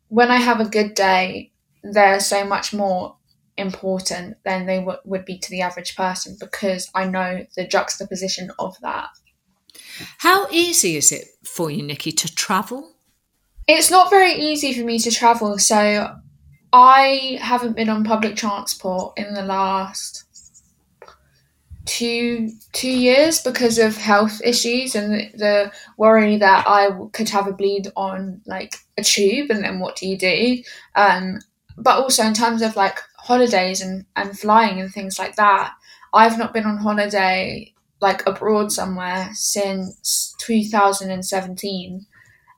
when 0.09 0.29
I 0.29 0.37
have 0.37 0.59
a 0.59 0.69
good 0.69 0.93
day, 0.93 1.51
they're 1.83 2.19
so 2.19 2.45
much 2.45 2.73
more 2.73 3.15
important 3.57 4.37
than 4.43 4.65
they 4.65 4.77
w- 4.77 4.99
would 5.05 5.25
be 5.25 5.37
to 5.39 5.49
the 5.49 5.61
average 5.61 5.95
person 5.95 6.37
because 6.39 6.89
I 6.93 7.05
know 7.05 7.45
the 7.55 7.67
juxtaposition 7.67 8.51
of 8.59 8.75
that. 8.81 9.09
How 10.19 10.47
easy 10.51 10.97
is 10.97 11.11
it 11.11 11.27
for 11.43 11.71
you, 11.71 11.83
Nikki, 11.83 12.11
to 12.11 12.33
travel? 12.33 12.91
It's 13.67 13.91
not 13.91 14.09
very 14.09 14.33
easy 14.33 14.73
for 14.73 14.85
me 14.85 14.99
to 14.99 15.11
travel. 15.11 15.57
So 15.57 16.15
I 16.73 17.39
haven't 17.41 17.75
been 17.75 17.89
on 17.89 18.03
public 18.03 18.35
transport 18.35 19.17
in 19.17 19.33
the 19.33 19.43
last 19.43 20.25
two 21.91 22.49
two 22.71 22.89
years 22.89 23.41
because 23.41 23.77
of 23.77 23.97
health 23.97 24.41
issues 24.45 24.95
and 24.95 25.11
the, 25.35 25.71
worry 25.97 26.37
that 26.37 26.63
I 26.65 26.89
could 27.11 27.29
have 27.29 27.47
a 27.47 27.53
bleed 27.53 27.87
on 27.97 28.41
like 28.45 28.75
a 28.97 29.03
tube 29.03 29.51
and 29.51 29.63
then 29.63 29.79
what 29.79 29.97
do 29.97 30.07
you 30.07 30.17
do? 30.17 30.63
Um 30.95 31.39
but 31.77 31.99
also 31.99 32.23
in 32.23 32.33
terms 32.33 32.61
of 32.61 32.75
like 32.75 32.99
holidays 33.17 33.81
and 33.81 34.05
and 34.15 34.39
flying 34.39 34.79
and 34.79 34.91
things 34.93 35.19
like 35.19 35.35
that 35.35 35.73
I've 36.13 36.37
not 36.37 36.53
been 36.53 36.65
on 36.65 36.77
holiday 36.77 37.73
like 37.99 38.25
abroad 38.25 38.71
somewhere 38.71 39.29
since 39.33 40.33
2017 40.39 42.05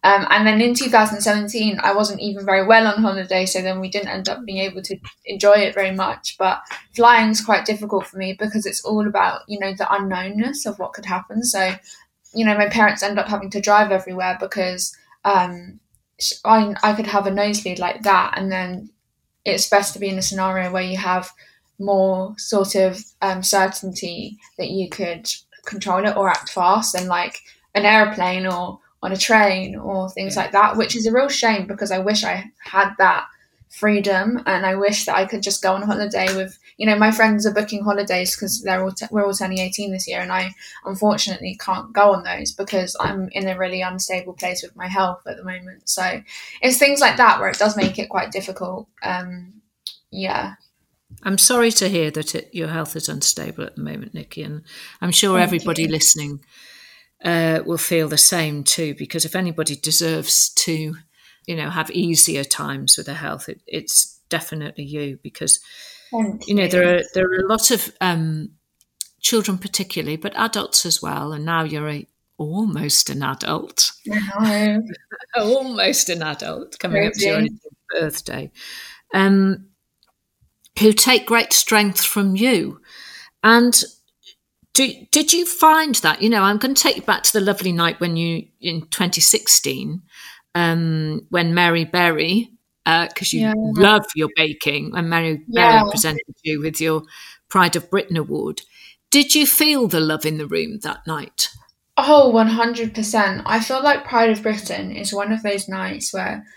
um, 0.03 0.27
and 0.29 0.45
then 0.45 0.59
in 0.59 0.73
2017, 0.73 1.79
I 1.81 1.93
wasn't 1.93 2.19
even 2.19 2.45
very 2.45 2.65
well 2.65 2.87
on 2.87 3.01
holiday, 3.01 3.45
so 3.45 3.61
then 3.61 3.79
we 3.79 3.89
didn't 3.89 4.09
end 4.09 4.27
up 4.27 4.43
being 4.43 4.57
able 4.57 4.81
to 4.81 4.97
enjoy 5.25 5.53
it 5.53 5.73
very 5.73 5.91
much. 5.91 6.35
But 6.37 6.61
flying 6.93 7.29
is 7.29 7.39
quite 7.39 7.65
difficult 7.65 8.07
for 8.07 8.17
me 8.17 8.35
because 8.37 8.65
it's 8.65 8.83
all 8.83 9.07
about, 9.07 9.41
you 9.47 9.57
know, 9.59 9.73
the 9.73 9.85
unknownness 9.85 10.65
of 10.65 10.77
what 10.77 10.91
could 10.91 11.05
happen. 11.05 11.43
So, 11.43 11.75
you 12.33 12.45
know, 12.45 12.57
my 12.57 12.67
parents 12.67 13.01
end 13.01 13.17
up 13.17 13.29
having 13.29 13.49
to 13.51 13.61
drive 13.61 13.91
everywhere 13.91 14.37
because 14.41 14.93
um, 15.23 15.79
I, 16.43 16.75
I 16.83 16.93
could 16.93 17.07
have 17.07 17.25
a 17.25 17.31
nosebleed 17.31 17.79
like 17.79 18.03
that. 18.03 18.33
And 18.35 18.51
then 18.51 18.89
it's 19.45 19.69
best 19.69 19.93
to 19.93 19.99
be 19.99 20.09
in 20.09 20.17
a 20.17 20.21
scenario 20.21 20.69
where 20.69 20.83
you 20.83 20.97
have 20.97 21.31
more 21.79 22.35
sort 22.37 22.75
of 22.75 23.01
um, 23.21 23.41
certainty 23.41 24.37
that 24.57 24.69
you 24.69 24.89
could 24.89 25.31
control 25.65 26.05
it 26.05 26.17
or 26.17 26.29
act 26.29 26.49
fast 26.49 26.93
than 26.93 27.07
like 27.07 27.39
an 27.73 27.85
airplane 27.85 28.45
or 28.45 28.79
on 29.03 29.11
a 29.11 29.17
train 29.17 29.75
or 29.75 30.09
things 30.09 30.37
like 30.37 30.53
that, 30.53 30.77
which 30.77 30.95
is 30.95 31.05
a 31.05 31.11
real 31.11 31.27
shame 31.27 31.67
because 31.67 31.91
I 31.91 31.99
wish 31.99 32.23
I 32.23 32.45
had 32.63 32.93
that 32.99 33.27
freedom 33.69 34.41
and 34.45 34.65
I 34.65 34.75
wish 34.75 35.05
that 35.05 35.17
I 35.17 35.25
could 35.25 35.43
just 35.43 35.61
go 35.61 35.73
on 35.73 35.81
holiday 35.81 36.33
with, 36.33 36.57
you 36.77 36.85
know, 36.85 36.95
my 36.95 37.11
friends 37.11 37.45
are 37.45 37.53
booking 37.53 37.83
holidays 37.83 38.33
because 38.33 38.61
they're 38.61 38.81
all 38.81 38.93
t- 38.93 39.07
we're 39.11 39.25
all 39.25 39.33
turning 39.33 39.57
18 39.57 39.91
this 39.91 40.07
year 40.07 40.21
and 40.21 40.31
I 40.31 40.53
unfortunately 40.85 41.57
can't 41.59 41.91
go 41.91 42.13
on 42.13 42.23
those 42.23 42.53
because 42.53 42.95
I'm 42.97 43.27
in 43.33 43.45
a 43.47 43.57
really 43.57 43.81
unstable 43.81 44.33
place 44.33 44.63
with 44.63 44.73
my 44.75 44.87
health 44.87 45.21
at 45.27 45.35
the 45.35 45.43
moment. 45.43 45.89
So 45.89 46.21
it's 46.61 46.77
things 46.77 47.01
like 47.01 47.17
that 47.17 47.41
where 47.41 47.49
it 47.49 47.59
does 47.59 47.75
make 47.75 47.99
it 47.99 48.07
quite 48.07 48.31
difficult. 48.31 48.87
Um, 49.03 49.61
yeah. 50.11 50.53
I'm 51.23 51.37
sorry 51.37 51.71
to 51.71 51.89
hear 51.89 52.09
that 52.11 52.35
it, 52.35 52.49
your 52.53 52.69
health 52.69 52.95
is 52.95 53.09
unstable 53.09 53.65
at 53.65 53.75
the 53.75 53.83
moment, 53.83 54.13
Nikki, 54.13 54.43
and 54.43 54.63
I'm 55.01 55.11
sure 55.11 55.37
Thank 55.37 55.47
everybody 55.47 55.83
you. 55.83 55.89
listening 55.89 56.39
uh, 57.23 57.61
will 57.65 57.77
feel 57.77 58.07
the 58.07 58.17
same 58.17 58.63
too. 58.63 58.95
Because 58.95 59.25
if 59.25 59.35
anybody 59.35 59.75
deserves 59.75 60.49
to, 60.55 60.95
you 61.45 61.55
know, 61.55 61.69
have 61.69 61.91
easier 61.91 62.43
times 62.43 62.97
with 62.97 63.05
their 63.05 63.15
health, 63.15 63.49
it, 63.49 63.61
it's 63.67 64.19
definitely 64.29 64.83
you. 64.83 65.19
Because 65.21 65.59
Thank 66.11 66.47
you 66.47 66.55
know 66.55 66.67
there 66.67 66.97
are 66.97 67.01
there 67.13 67.25
are 67.25 67.45
a 67.45 67.47
lot 67.47 67.71
of 67.71 67.91
um, 68.01 68.51
children, 69.21 69.57
particularly, 69.57 70.17
but 70.17 70.35
adults 70.35 70.85
as 70.85 71.01
well. 71.01 71.33
And 71.33 71.45
now 71.45 71.63
you're 71.63 71.89
a, 71.89 72.07
almost 72.37 73.09
an 73.09 73.23
adult. 73.23 73.91
almost 75.35 76.09
an 76.09 76.21
adult 76.21 76.77
coming 76.79 77.07
up 77.07 77.13
to 77.13 77.25
your 77.25 77.47
birthday. 77.89 78.51
Um, 79.13 79.67
who 80.79 80.91
take 80.93 81.25
great 81.25 81.53
strength 81.53 82.03
from 82.03 82.35
you. 82.35 82.81
And 83.43 83.81
do, 84.73 84.91
did 85.11 85.33
you 85.33 85.45
find 85.45 85.95
that? 85.95 86.21
You 86.21 86.29
know, 86.29 86.41
I'm 86.41 86.57
going 86.57 86.73
to 86.73 86.81
take 86.81 86.97
you 86.97 87.03
back 87.03 87.23
to 87.23 87.33
the 87.33 87.41
lovely 87.41 87.71
night 87.71 87.99
when 87.99 88.15
you, 88.17 88.47
in 88.59 88.81
2016, 88.81 90.01
um, 90.55 91.25
when 91.29 91.53
Mary 91.53 91.85
Berry, 91.85 92.49
because 92.83 93.33
uh, 93.33 93.37
you 93.37 93.41
yeah. 93.41 93.53
love 93.55 94.05
your 94.15 94.29
baking, 94.35 94.91
and 94.95 95.09
Mary 95.09 95.43
yeah. 95.47 95.79
Berry 95.79 95.91
presented 95.91 96.35
you 96.43 96.59
with 96.59 96.81
your 96.81 97.03
Pride 97.49 97.75
of 97.75 97.89
Britain 97.89 98.17
Award. 98.17 98.61
Did 99.11 99.35
you 99.35 99.45
feel 99.45 99.87
the 99.87 99.99
love 99.99 100.25
in 100.25 100.39
the 100.39 100.47
room 100.47 100.79
that 100.79 101.05
night? 101.05 101.49
Oh, 101.95 102.31
100%. 102.33 103.43
I 103.45 103.59
feel 103.59 103.83
like 103.83 104.05
Pride 104.05 104.31
of 104.31 104.41
Britain 104.41 104.95
is 104.95 105.13
one 105.13 105.31
of 105.31 105.43
those 105.43 105.69
nights 105.69 106.11
where 106.11 106.47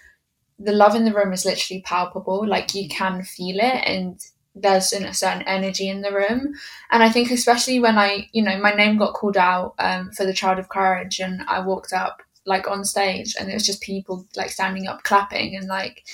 the 0.58 0.72
love 0.72 0.94
in 0.94 1.04
the 1.04 1.12
room 1.12 1.34
is 1.34 1.44
literally 1.44 1.82
palpable. 1.82 2.46
Like 2.46 2.74
you 2.74 2.88
can 2.88 3.22
feel 3.22 3.56
it 3.58 3.82
and 3.86 4.18
there's 4.56 4.92
a 4.92 5.12
certain 5.12 5.42
energy 5.42 5.88
in 5.88 6.00
the 6.00 6.12
room. 6.12 6.54
And 6.90 7.02
I 7.02 7.10
think 7.10 7.30
especially 7.30 7.78
when 7.78 7.98
I, 7.98 8.28
you 8.32 8.42
know, 8.42 8.58
my 8.58 8.72
name 8.72 8.96
got 8.96 9.14
called 9.14 9.36
out 9.36 9.74
um, 9.78 10.10
for 10.12 10.24
the 10.24 10.32
Child 10.32 10.58
of 10.58 10.70
Courage 10.70 11.20
and 11.20 11.42
I 11.46 11.60
walked 11.60 11.92
up 11.92 12.22
like 12.46 12.68
on 12.68 12.84
stage 12.84 13.34
and 13.38 13.50
it 13.50 13.54
was 13.54 13.66
just 13.66 13.82
people 13.82 14.26
like 14.34 14.50
standing 14.50 14.86
up 14.86 15.02
clapping 15.02 15.56
and 15.56 15.68
like 15.68 16.04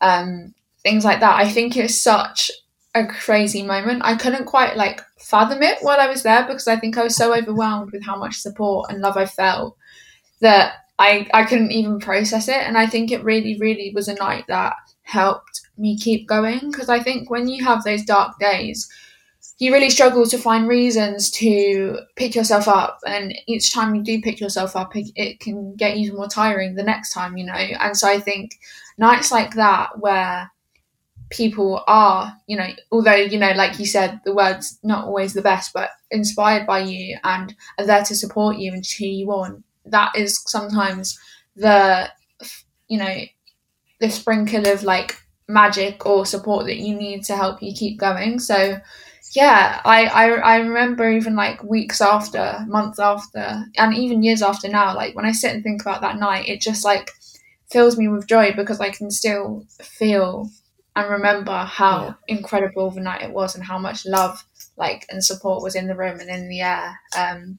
um, 0.00 0.54
things 0.82 1.04
like 1.04 1.20
that. 1.20 1.36
I 1.36 1.48
think 1.48 1.76
it's 1.76 2.00
such 2.00 2.50
a 2.94 3.04
crazy 3.06 3.62
moment. 3.62 4.02
I 4.04 4.16
couldn't 4.16 4.44
quite 4.44 4.76
like 4.76 5.00
fathom 5.18 5.62
it 5.62 5.78
while 5.80 6.00
I 6.00 6.06
was 6.06 6.22
there 6.22 6.42
because 6.42 6.68
I 6.68 6.76
think 6.76 6.96
I 6.96 7.02
was 7.02 7.16
so 7.16 7.34
overwhelmed 7.34 7.90
with 7.90 8.04
how 8.04 8.16
much 8.16 8.36
support 8.36 8.90
and 8.90 9.00
love 9.00 9.16
I 9.16 9.26
felt 9.26 9.76
that 10.40 10.74
I, 11.00 11.28
I 11.34 11.44
couldn't 11.44 11.72
even 11.72 11.98
process 11.98 12.48
it. 12.48 12.56
And 12.56 12.78
I 12.78 12.86
think 12.86 13.10
it 13.10 13.24
really, 13.24 13.58
really 13.58 13.92
was 13.94 14.08
a 14.08 14.14
night 14.14 14.44
that 14.48 14.74
helped 15.02 15.62
me 15.78 15.96
keep 15.98 16.26
going 16.26 16.70
because 16.70 16.88
I 16.88 17.02
think 17.02 17.30
when 17.30 17.48
you 17.48 17.64
have 17.64 17.84
those 17.84 18.02
dark 18.02 18.38
days, 18.38 18.88
you 19.58 19.72
really 19.72 19.90
struggle 19.90 20.24
to 20.26 20.38
find 20.38 20.68
reasons 20.68 21.30
to 21.32 21.98
pick 22.16 22.34
yourself 22.34 22.68
up. 22.68 23.00
And 23.06 23.34
each 23.46 23.72
time 23.72 23.94
you 23.94 24.02
do 24.02 24.20
pick 24.20 24.40
yourself 24.40 24.76
up, 24.76 24.94
it, 24.94 25.10
it 25.16 25.40
can 25.40 25.74
get 25.74 25.96
even 25.96 26.16
more 26.16 26.28
tiring 26.28 26.74
the 26.74 26.84
next 26.84 27.12
time, 27.12 27.36
you 27.36 27.44
know. 27.44 27.52
And 27.52 27.96
so 27.96 28.08
I 28.08 28.20
think 28.20 28.58
nights 28.98 29.32
like 29.32 29.54
that 29.54 29.98
where 29.98 30.50
people 31.30 31.82
are, 31.86 32.36
you 32.46 32.56
know, 32.56 32.68
although, 32.92 33.14
you 33.14 33.38
know, 33.38 33.52
like 33.52 33.78
you 33.78 33.86
said, 33.86 34.20
the 34.24 34.34
word's 34.34 34.78
not 34.82 35.04
always 35.04 35.34
the 35.34 35.42
best, 35.42 35.72
but 35.72 35.90
inspired 36.10 36.66
by 36.66 36.80
you 36.80 37.18
and 37.24 37.54
are 37.78 37.86
there 37.86 38.04
to 38.04 38.14
support 38.14 38.58
you 38.58 38.72
and 38.72 38.84
cheer 38.84 39.10
you 39.10 39.30
on, 39.32 39.64
that 39.86 40.12
is 40.14 40.40
sometimes 40.46 41.18
the, 41.56 42.08
you 42.86 42.98
know, 42.98 43.16
the 44.00 44.10
sprinkle 44.10 44.68
of 44.68 44.84
like 44.84 45.16
magic 45.48 46.04
or 46.06 46.26
support 46.26 46.66
that 46.66 46.76
you 46.76 46.94
need 46.94 47.24
to 47.24 47.36
help 47.36 47.62
you 47.62 47.72
keep 47.72 47.98
going. 47.98 48.38
So 48.38 48.80
yeah, 49.34 49.80
I, 49.84 50.06
I 50.06 50.28
I 50.28 50.56
remember 50.58 51.10
even 51.10 51.36
like 51.36 51.62
weeks 51.62 52.00
after, 52.00 52.64
months 52.66 52.98
after, 52.98 53.64
and 53.76 53.94
even 53.94 54.22
years 54.22 54.42
after 54.42 54.68
now, 54.68 54.94
like 54.94 55.14
when 55.14 55.26
I 55.26 55.32
sit 55.32 55.54
and 55.54 55.62
think 55.62 55.82
about 55.82 56.00
that 56.00 56.18
night, 56.18 56.48
it 56.48 56.60
just 56.60 56.84
like 56.84 57.10
fills 57.70 57.98
me 57.98 58.08
with 58.08 58.26
joy 58.26 58.52
because 58.52 58.80
I 58.80 58.90
can 58.90 59.10
still 59.10 59.64
feel 59.82 60.50
and 60.96 61.10
remember 61.10 61.64
how 61.64 62.16
yeah. 62.28 62.36
incredible 62.36 62.90
the 62.90 63.00
night 63.00 63.22
it 63.22 63.32
was 63.32 63.54
and 63.54 63.62
how 63.62 63.78
much 63.78 64.06
love 64.06 64.44
like 64.76 65.06
and 65.10 65.22
support 65.22 65.62
was 65.62 65.74
in 65.74 65.86
the 65.86 65.94
room 65.94 66.18
and 66.20 66.30
in 66.30 66.48
the 66.48 66.60
air. 66.60 66.98
Um, 67.16 67.58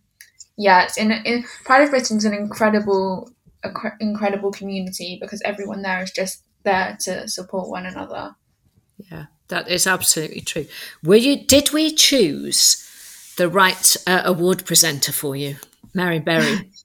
yeah, 0.57 0.83
it's 0.83 0.97
in, 0.97 1.11
in 1.11 1.45
Pride 1.63 1.83
of 1.83 1.91
Britain's 1.91 2.25
an 2.25 2.33
incredible 2.33 3.31
a 3.63 3.71
cr- 3.71 3.95
incredible 3.99 4.51
community 4.51 5.17
because 5.21 5.41
everyone 5.43 5.81
there 5.81 6.01
is 6.01 6.11
just 6.11 6.43
there 6.63 6.97
to 7.01 7.27
support 7.27 7.69
one 7.69 7.85
another. 7.85 8.35
Yeah, 9.11 9.25
that 9.47 9.69
is 9.69 9.87
absolutely 9.87 10.41
true. 10.41 10.67
Were 11.03 11.15
you? 11.15 11.45
Did 11.45 11.71
we 11.71 11.93
choose 11.93 12.85
the 13.37 13.49
right 13.49 13.95
uh, 14.05 14.21
award 14.25 14.65
presenter 14.65 15.11
for 15.11 15.35
you, 15.35 15.57
Mary 15.93 16.19
Berry? 16.19 16.69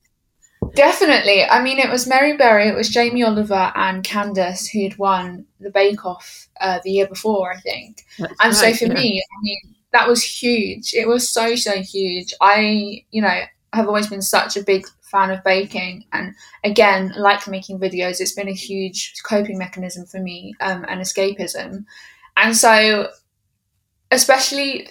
Definitely. 0.75 1.45
I 1.45 1.63
mean, 1.63 1.79
it 1.79 1.91
was 1.91 2.07
Mary 2.07 2.37
Berry, 2.37 2.69
it 2.69 2.75
was 2.75 2.89
Jamie 2.89 3.23
Oliver, 3.23 3.73
and 3.75 4.03
Candice 4.03 4.67
who'd 4.71 4.99
won 4.99 5.45
the 5.61 5.71
Bake 5.71 6.05
Off 6.05 6.49
uh, 6.61 6.81
the 6.83 6.91
year 6.91 7.07
before, 7.07 7.53
I 7.53 7.61
think. 7.61 8.05
That's 8.19 8.33
and 8.41 8.55
right, 8.55 8.75
so 8.75 8.87
for 8.87 8.93
yeah. 8.93 9.01
me, 9.01 9.23
I 9.23 9.37
mean, 9.43 9.75
that 9.93 10.09
was 10.09 10.23
huge. 10.23 10.95
It 10.95 11.07
was 11.07 11.29
so 11.29 11.55
so 11.55 11.83
huge. 11.83 12.33
I, 12.41 13.05
you 13.11 13.23
know, 13.23 13.41
have 13.73 13.87
always 13.87 14.09
been 14.09 14.23
such 14.23 14.57
a 14.57 14.63
big 14.63 14.87
fan 15.05 15.31
of 15.31 15.43
baking. 15.45 16.05
And 16.13 16.35
again 16.65 17.13
like 17.17 17.47
making 17.47 17.79
videos 17.79 18.21
it's 18.21 18.33
been 18.33 18.49
a 18.49 18.53
huge 18.53 19.15
coping 19.23 19.59
mechanism 19.59 20.07
for 20.07 20.19
me 20.19 20.55
um, 20.61 20.85
and 20.89 21.01
escapism. 21.01 21.85
And 22.37 22.57
so 22.57 23.09
especially 24.11 24.89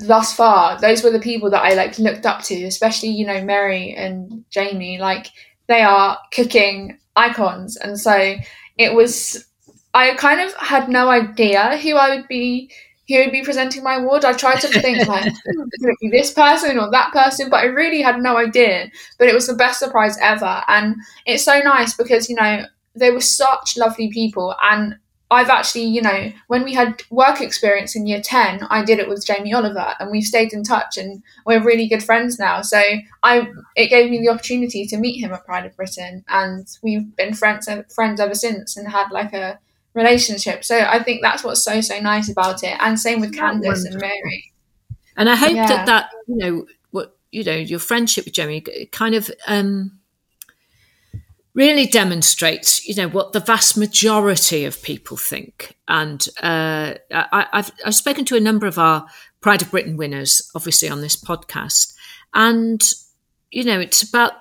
thus 0.00 0.34
far 0.34 0.78
those 0.80 1.02
were 1.02 1.10
the 1.10 1.18
people 1.18 1.50
that 1.50 1.64
i 1.64 1.74
like 1.74 1.98
looked 1.98 2.24
up 2.24 2.40
to 2.42 2.54
especially 2.64 3.08
you 3.08 3.26
know 3.26 3.42
mary 3.44 3.94
and 3.94 4.44
jamie. 4.50 4.98
Like 4.98 5.28
they 5.66 5.82
are 5.82 6.18
cooking 6.32 6.98
icons. 7.16 7.76
And 7.76 7.98
so 7.98 8.36
it 8.78 8.94
was 8.94 9.46
i 9.94 10.14
kind 10.14 10.40
of 10.40 10.54
had 10.54 10.88
no 10.88 11.08
idea 11.08 11.76
who 11.78 11.96
i 11.96 12.14
would 12.14 12.28
be 12.28 12.70
he 13.10 13.18
would 13.18 13.32
be 13.32 13.42
presenting 13.42 13.82
my 13.82 13.96
award. 13.96 14.24
I 14.24 14.32
tried 14.34 14.60
to 14.60 14.68
think 14.68 15.08
like, 15.08 15.24
hmm, 15.24 15.62
could 15.62 15.90
it 15.90 15.96
be 16.00 16.10
this 16.10 16.32
person 16.32 16.78
or 16.78 16.88
that 16.92 17.12
person? 17.12 17.50
But 17.50 17.56
I 17.56 17.64
really 17.64 18.02
had 18.02 18.22
no 18.22 18.36
idea. 18.36 18.88
But 19.18 19.26
it 19.26 19.34
was 19.34 19.48
the 19.48 19.54
best 19.54 19.80
surprise 19.80 20.16
ever. 20.22 20.62
And 20.68 20.94
it's 21.26 21.42
so 21.42 21.58
nice 21.58 21.92
because, 21.92 22.30
you 22.30 22.36
know, 22.36 22.66
they 22.94 23.10
were 23.10 23.20
such 23.20 23.76
lovely 23.76 24.12
people. 24.12 24.54
And 24.62 24.94
I've 25.28 25.48
actually, 25.48 25.86
you 25.86 26.02
know, 26.02 26.30
when 26.46 26.62
we 26.62 26.72
had 26.72 27.02
work 27.10 27.40
experience 27.40 27.96
in 27.96 28.06
year 28.06 28.20
10, 28.22 28.68
I 28.70 28.84
did 28.84 29.00
it 29.00 29.08
with 29.08 29.26
Jamie 29.26 29.54
Oliver 29.54 29.94
and 29.98 30.12
we've 30.12 30.22
stayed 30.22 30.52
in 30.52 30.62
touch 30.62 30.96
and 30.96 31.20
we're 31.44 31.64
really 31.64 31.88
good 31.88 32.04
friends 32.04 32.38
now. 32.38 32.62
So 32.62 32.80
I 33.24 33.48
it 33.74 33.88
gave 33.88 34.08
me 34.08 34.20
the 34.20 34.28
opportunity 34.28 34.86
to 34.86 34.96
meet 34.96 35.20
him 35.20 35.32
at 35.32 35.44
Pride 35.44 35.66
of 35.66 35.74
Britain 35.76 36.24
and 36.28 36.68
we've 36.80 37.16
been 37.16 37.34
friends 37.34 37.68
friends 37.92 38.20
ever 38.20 38.36
since 38.36 38.76
and 38.76 38.86
had 38.86 39.10
like 39.10 39.32
a 39.32 39.58
relationship. 39.94 40.64
So 40.64 40.78
I 40.78 41.02
think 41.02 41.22
that's 41.22 41.42
what's 41.44 41.64
so 41.64 41.80
so 41.80 41.98
nice 42.00 42.30
about 42.30 42.62
it. 42.62 42.76
And 42.80 42.98
same 42.98 43.20
with 43.20 43.34
Candice 43.34 43.84
and 43.84 44.00
Mary. 44.00 44.52
And 45.16 45.28
I 45.28 45.36
hope 45.36 45.54
yeah. 45.54 45.66
that 45.66 45.86
that, 45.86 46.10
you 46.26 46.36
know, 46.36 46.66
what 46.90 47.16
you 47.30 47.44
know, 47.44 47.54
your 47.54 47.78
friendship 47.78 48.24
with 48.24 48.34
Jamie 48.34 48.64
kind 48.92 49.14
of 49.14 49.30
um 49.46 49.98
really 51.54 51.86
demonstrates, 51.86 52.86
you 52.86 52.94
know, 52.94 53.08
what 53.08 53.32
the 53.32 53.40
vast 53.40 53.76
majority 53.76 54.64
of 54.64 54.82
people 54.82 55.16
think. 55.16 55.76
And 55.88 56.26
uh, 56.42 56.94
I, 57.10 57.46
have 57.52 57.72
I've 57.84 57.94
spoken 57.94 58.24
to 58.26 58.36
a 58.36 58.40
number 58.40 58.66
of 58.66 58.78
our 58.78 59.06
Pride 59.40 59.62
of 59.62 59.70
Britain 59.70 59.96
winners, 59.96 60.50
obviously 60.54 60.88
on 60.88 61.00
this 61.00 61.16
podcast, 61.16 61.94
and 62.34 62.80
you 63.50 63.64
know, 63.64 63.80
it's 63.80 64.02
about 64.02 64.32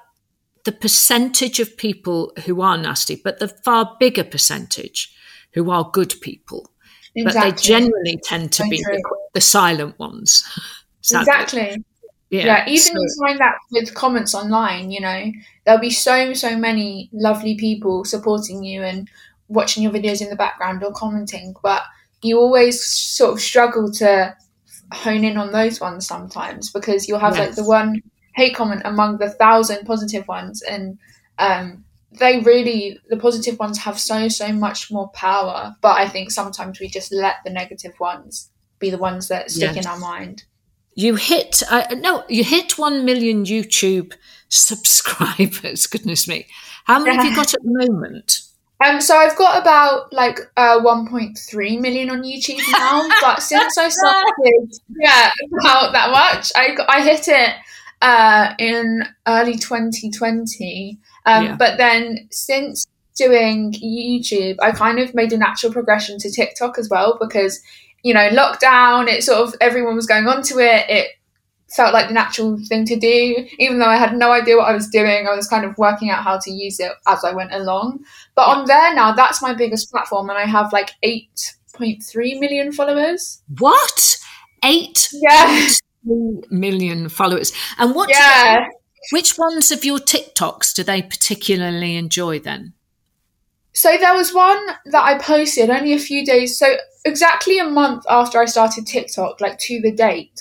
the 0.65 0.71
percentage 0.71 1.59
of 1.59 1.77
people 1.77 2.31
who 2.45 2.61
are 2.61 2.77
nasty, 2.77 3.15
but 3.15 3.39
the 3.39 3.47
far 3.47 3.95
bigger 3.99 4.23
percentage 4.23 5.15
who 5.53 5.71
are 5.71 5.89
good 5.91 6.13
people. 6.21 6.69
Exactly. 7.15 7.51
But 7.51 7.57
they 7.57 7.61
generally 7.61 8.19
tend 8.23 8.51
to 8.53 8.63
be 8.63 8.77
the, 8.77 9.17
the, 9.33 9.41
silent 9.41 9.97
ones. 9.99 10.43
exactly. 10.99 11.83
Yeah, 12.29 12.45
yeah 12.45 12.65
even 12.67 12.77
so, 12.77 12.93
you 12.93 13.15
find 13.25 13.39
that 13.39 13.55
with 13.71 13.93
comments 13.95 14.35
online, 14.35 14.91
you 14.91 15.01
know, 15.01 15.31
there'll 15.65 15.81
be 15.81 15.89
so, 15.89 16.33
so 16.33 16.55
many 16.55 17.09
lovely 17.11 17.55
people 17.55 18.05
supporting 18.05 18.63
you 18.63 18.83
and 18.83 19.09
watching 19.47 19.81
your 19.81 19.91
videos 19.91 20.21
in 20.21 20.29
the 20.29 20.35
background 20.35 20.83
or 20.83 20.93
commenting, 20.93 21.55
but 21.63 21.83
you 22.21 22.37
always 22.37 22.83
sort 22.85 23.33
of 23.33 23.41
struggle 23.41 23.91
to 23.93 24.35
hone 24.91 25.23
in 25.23 25.37
on 25.37 25.51
those 25.51 25.79
ones 25.79 26.07
sometimes 26.07 26.71
because 26.71 27.07
you'll 27.07 27.19
have 27.19 27.35
yes. 27.35 27.47
like 27.47 27.55
the 27.55 27.63
one 27.63 28.01
hate 28.35 28.55
comment 28.55 28.81
among 28.85 29.17
the 29.17 29.29
thousand 29.29 29.85
positive 29.85 30.27
ones 30.27 30.61
and 30.61 30.97
um, 31.37 31.83
they 32.11 32.39
really 32.39 32.99
the 33.09 33.17
positive 33.17 33.59
ones 33.59 33.77
have 33.77 33.99
so 33.99 34.27
so 34.27 34.51
much 34.51 34.91
more 34.91 35.09
power 35.09 35.75
but 35.81 35.95
i 35.97 36.07
think 36.07 36.31
sometimes 36.31 36.79
we 36.79 36.87
just 36.87 37.13
let 37.13 37.35
the 37.43 37.51
negative 37.51 37.93
ones 37.99 38.49
be 38.79 38.89
the 38.89 38.97
ones 38.97 39.27
that 39.27 39.51
stick 39.51 39.75
in 39.77 39.85
our 39.85 39.99
mind. 39.99 40.43
You 40.95 41.15
hit 41.15 41.61
uh, 41.69 41.85
no 41.97 42.23
you 42.27 42.43
hit 42.43 42.77
1 42.77 43.05
million 43.05 43.45
youtube 43.45 44.13
subscribers 44.49 45.85
goodness 45.87 46.27
me. 46.27 46.47
How 46.85 46.99
many 46.99 47.15
have 47.15 47.25
you 47.25 47.35
got 47.35 47.53
at 47.53 47.61
the 47.61 47.87
moment? 47.87 48.41
Um 48.83 48.99
so 48.99 49.15
i've 49.15 49.37
got 49.37 49.61
about 49.61 50.11
like 50.11 50.39
uh 50.57 50.79
1.3 50.79 51.79
million 51.79 52.09
on 52.09 52.23
youtube 52.23 52.59
now 52.71 53.07
but 53.21 53.41
since 53.41 53.77
i 53.77 53.89
started 53.99 54.79
yeah 54.99 55.31
about 55.61 55.93
that 55.93 56.09
much. 56.11 56.51
I 56.55 56.75
i 56.87 57.01
hit 57.01 57.27
it 57.27 57.55
uh 58.01 58.53
in 58.59 59.03
early 59.27 59.55
2020 59.55 60.97
um 61.25 61.45
yeah. 61.45 61.55
but 61.57 61.77
then 61.77 62.27
since 62.31 62.87
doing 63.17 63.73
youtube 63.73 64.55
i 64.61 64.71
kind 64.71 64.99
of 64.99 65.13
made 65.13 65.33
a 65.33 65.37
natural 65.37 65.73
progression 65.73 66.17
to 66.17 66.31
tiktok 66.31 66.77
as 66.77 66.89
well 66.89 67.17
because 67.19 67.61
you 68.03 68.13
know, 68.13 68.29
lockdown, 68.29 69.07
it 69.07 69.23
sort 69.23 69.39
of 69.39 69.55
everyone 69.61 69.95
was 69.95 70.05
going 70.05 70.27
onto 70.27 70.59
it. 70.59 70.89
It 70.89 71.07
felt 71.75 71.93
like 71.93 72.07
the 72.07 72.13
natural 72.13 72.57
thing 72.67 72.85
to 72.85 72.95
do, 72.95 73.47
even 73.59 73.79
though 73.79 73.85
I 73.85 73.97
had 73.97 74.15
no 74.15 74.31
idea 74.31 74.57
what 74.57 74.69
I 74.69 74.73
was 74.73 74.87
doing. 74.87 75.27
I 75.27 75.35
was 75.35 75.47
kind 75.47 75.65
of 75.65 75.77
working 75.77 76.09
out 76.09 76.23
how 76.23 76.39
to 76.39 76.51
use 76.51 76.79
it 76.79 76.91
as 77.07 77.23
I 77.23 77.33
went 77.33 77.53
along. 77.53 78.03
But 78.35 78.47
on 78.47 78.65
there 78.65 78.93
now, 78.95 79.11
that's 79.13 79.41
my 79.41 79.53
biggest 79.53 79.91
platform, 79.91 80.29
and 80.29 80.39
I 80.39 80.45
have 80.45 80.73
like 80.73 80.91
8.3 81.03 82.39
million 82.39 82.71
followers. 82.71 83.41
What? 83.57 84.17
Eight? 84.63 85.09
Yeah. 85.13 85.69
Million 86.03 87.09
followers. 87.09 87.51
And 87.77 87.93
what? 87.93 88.09
Yeah. 88.09 88.67
which 89.11 89.37
ones 89.37 89.71
of 89.71 89.83
your 89.83 89.99
TikToks 89.99 90.73
do 90.73 90.83
they 90.83 91.01
particularly 91.01 91.95
enjoy 91.95 92.39
then? 92.39 92.73
So 93.73 93.97
there 93.97 94.13
was 94.13 94.33
one 94.33 94.65
that 94.85 95.03
I 95.03 95.17
posted 95.17 95.69
only 95.69 95.93
a 95.93 95.99
few 95.99 96.25
days. 96.25 96.57
So 96.57 96.75
exactly 97.05 97.59
a 97.59 97.65
month 97.65 98.03
after 98.09 98.39
I 98.39 98.45
started 98.45 98.87
TikTok, 98.87 99.41
like 99.41 99.59
to 99.59 99.81
the 99.81 99.91
date, 99.91 100.31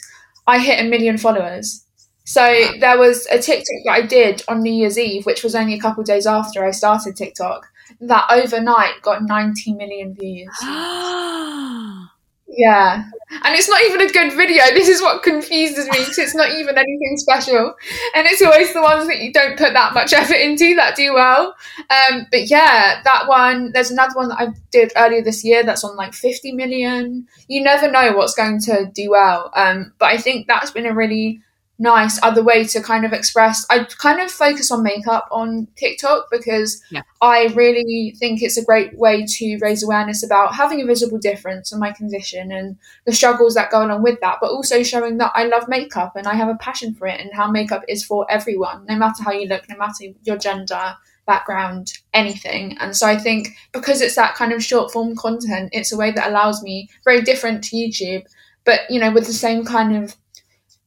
I 0.47 0.59
hit 0.59 0.85
a 0.85 0.89
million 0.89 1.19
followers. 1.19 1.85
So 2.25 2.43
there 2.79 2.99
was 2.99 3.27
a 3.27 3.39
TikTok 3.39 3.67
that 3.87 3.93
I 3.93 4.03
did 4.03 4.43
on 4.49 4.63
New 4.63 4.73
Year's 4.73 4.99
Eve, 4.99 5.25
which 5.27 5.43
was 5.43 5.55
only 5.55 5.75
a 5.75 5.81
couple 5.81 6.03
days 6.05 6.27
after 6.27 6.65
I 6.65 6.73
started 6.73 7.17
TikTok, 7.17 7.67
that 8.01 8.27
overnight 8.31 9.01
got 9.03 9.23
90 9.23 9.75
million 9.75 10.15
views. 10.15 10.51
Yeah. 12.51 13.05
And 13.45 13.55
it's 13.55 13.69
not 13.69 13.83
even 13.83 14.01
a 14.01 14.11
good 14.11 14.33
video. 14.33 14.65
This 14.73 14.89
is 14.89 15.03
what 15.03 15.23
confuses 15.23 15.85
me 15.85 15.99
because 15.99 16.17
it's 16.19 16.35
not 16.35 16.51
even 16.51 16.79
anything 16.79 17.17
special. 17.19 17.75
And 18.15 18.27
it's 18.27 18.41
always 18.41 18.73
the 18.73 18.81
ones 18.81 19.07
that 19.07 19.19
you 19.19 19.33
don't 19.33 19.59
put 19.59 19.75
that 19.75 19.93
much 19.93 20.13
effort 20.15 20.35
into 20.37 20.75
that 20.77 20.97
do 20.97 21.13
well. 21.13 21.55
Um, 21.91 22.27
but 22.31 22.49
yeah, 22.49 23.03
that 23.05 23.29
one, 23.29 23.73
there's 23.73 23.91
another 23.91 24.15
one 24.15 24.31
that 24.31 24.41
I 24.41 24.49
did 24.71 24.93
earlier 24.97 25.23
this 25.23 25.45
year 25.45 25.63
that's 25.63 25.85
on 25.85 25.95
like 25.97 26.15
50 26.15 26.53
million. 26.53 27.29
You 27.49 27.63
never 27.63 27.91
know 27.91 28.17
what's 28.17 28.35
going 28.35 28.61
to 28.63 28.91
do 28.95 29.11
well. 29.11 29.53
Um, 29.55 29.93
but 29.99 30.07
I 30.07 30.17
think 30.17 30.47
that's 30.47 30.71
been 30.71 30.87
a 30.87 30.95
really 30.95 31.43
nice 31.79 32.21
other 32.23 32.43
way 32.43 32.65
to 32.65 32.83
kind 32.83 33.05
of 33.05 33.13
express 33.13 33.65
i 33.71 33.85
kind 33.99 34.21
of 34.21 34.31
focus 34.31 34.71
on 34.73 34.83
makeup 34.83 35.29
on 35.31 35.67
tiktok 35.77 36.27
because 36.31 36.83
yeah. 36.91 37.03
i 37.21 37.47
really 37.55 38.15
think 38.19 38.43
it's 38.43 38.57
a 38.57 38.65
great 38.65 38.97
way 38.99 39.25
to 39.25 39.59
raise 39.61 39.83
awareness 39.85 40.25
about 40.25 40.55
having 40.55 40.81
a 40.81 40.87
visible 40.87 41.19
difference 41.19 41.73
in 41.73 41.79
my 41.79 41.93
condition 41.93 42.51
and 42.51 42.77
the 43.07 43.13
struggles 43.13 43.55
that 43.55 43.71
go 43.71 43.85
along 43.85 44.03
with 44.03 44.19
that 44.21 44.39
but 44.41 44.51
also 44.51 44.83
showing 44.83 45.19
that 45.19 45.31
i 45.35 45.45
love 45.45 45.69
makeup 45.69 46.17
and 46.17 46.27
i 46.27 46.35
have 46.35 46.49
a 46.49 46.57
passion 46.57 46.95
for 46.95 47.07
it 47.07 47.21
and 47.21 47.33
how 47.33 47.49
makeup 47.51 47.83
is 47.89 48.05
for 48.05 48.27
everyone 48.31 48.85
no 48.89 48.97
matter 48.97 49.23
how 49.23 49.31
you 49.31 49.47
look 49.47 49.69
no 49.69 49.77
matter 49.77 50.05
your 50.25 50.37
gender 50.37 50.97
background 51.29 51.93
anything 52.15 52.77
and 52.81 52.97
so 52.97 53.07
i 53.07 53.17
think 53.17 53.51
because 53.73 54.01
it's 54.01 54.17
that 54.17 54.35
kind 54.35 54.53
of 54.53 54.65
short 54.65 54.91
form 54.91 55.15
content 55.15 55.69
it's 55.73 55.93
a 55.93 55.97
way 55.97 56.11
that 56.11 56.29
allows 56.29 56.63
me 56.63 56.89
very 57.05 57.21
different 57.21 57.63
to 57.63 57.77
youtube 57.77 58.25
but 58.65 58.81
you 58.91 58.99
know 58.99 59.13
with 59.13 59.27
the 59.27 59.33
same 59.33 59.65
kind 59.65 59.95
of 59.95 60.17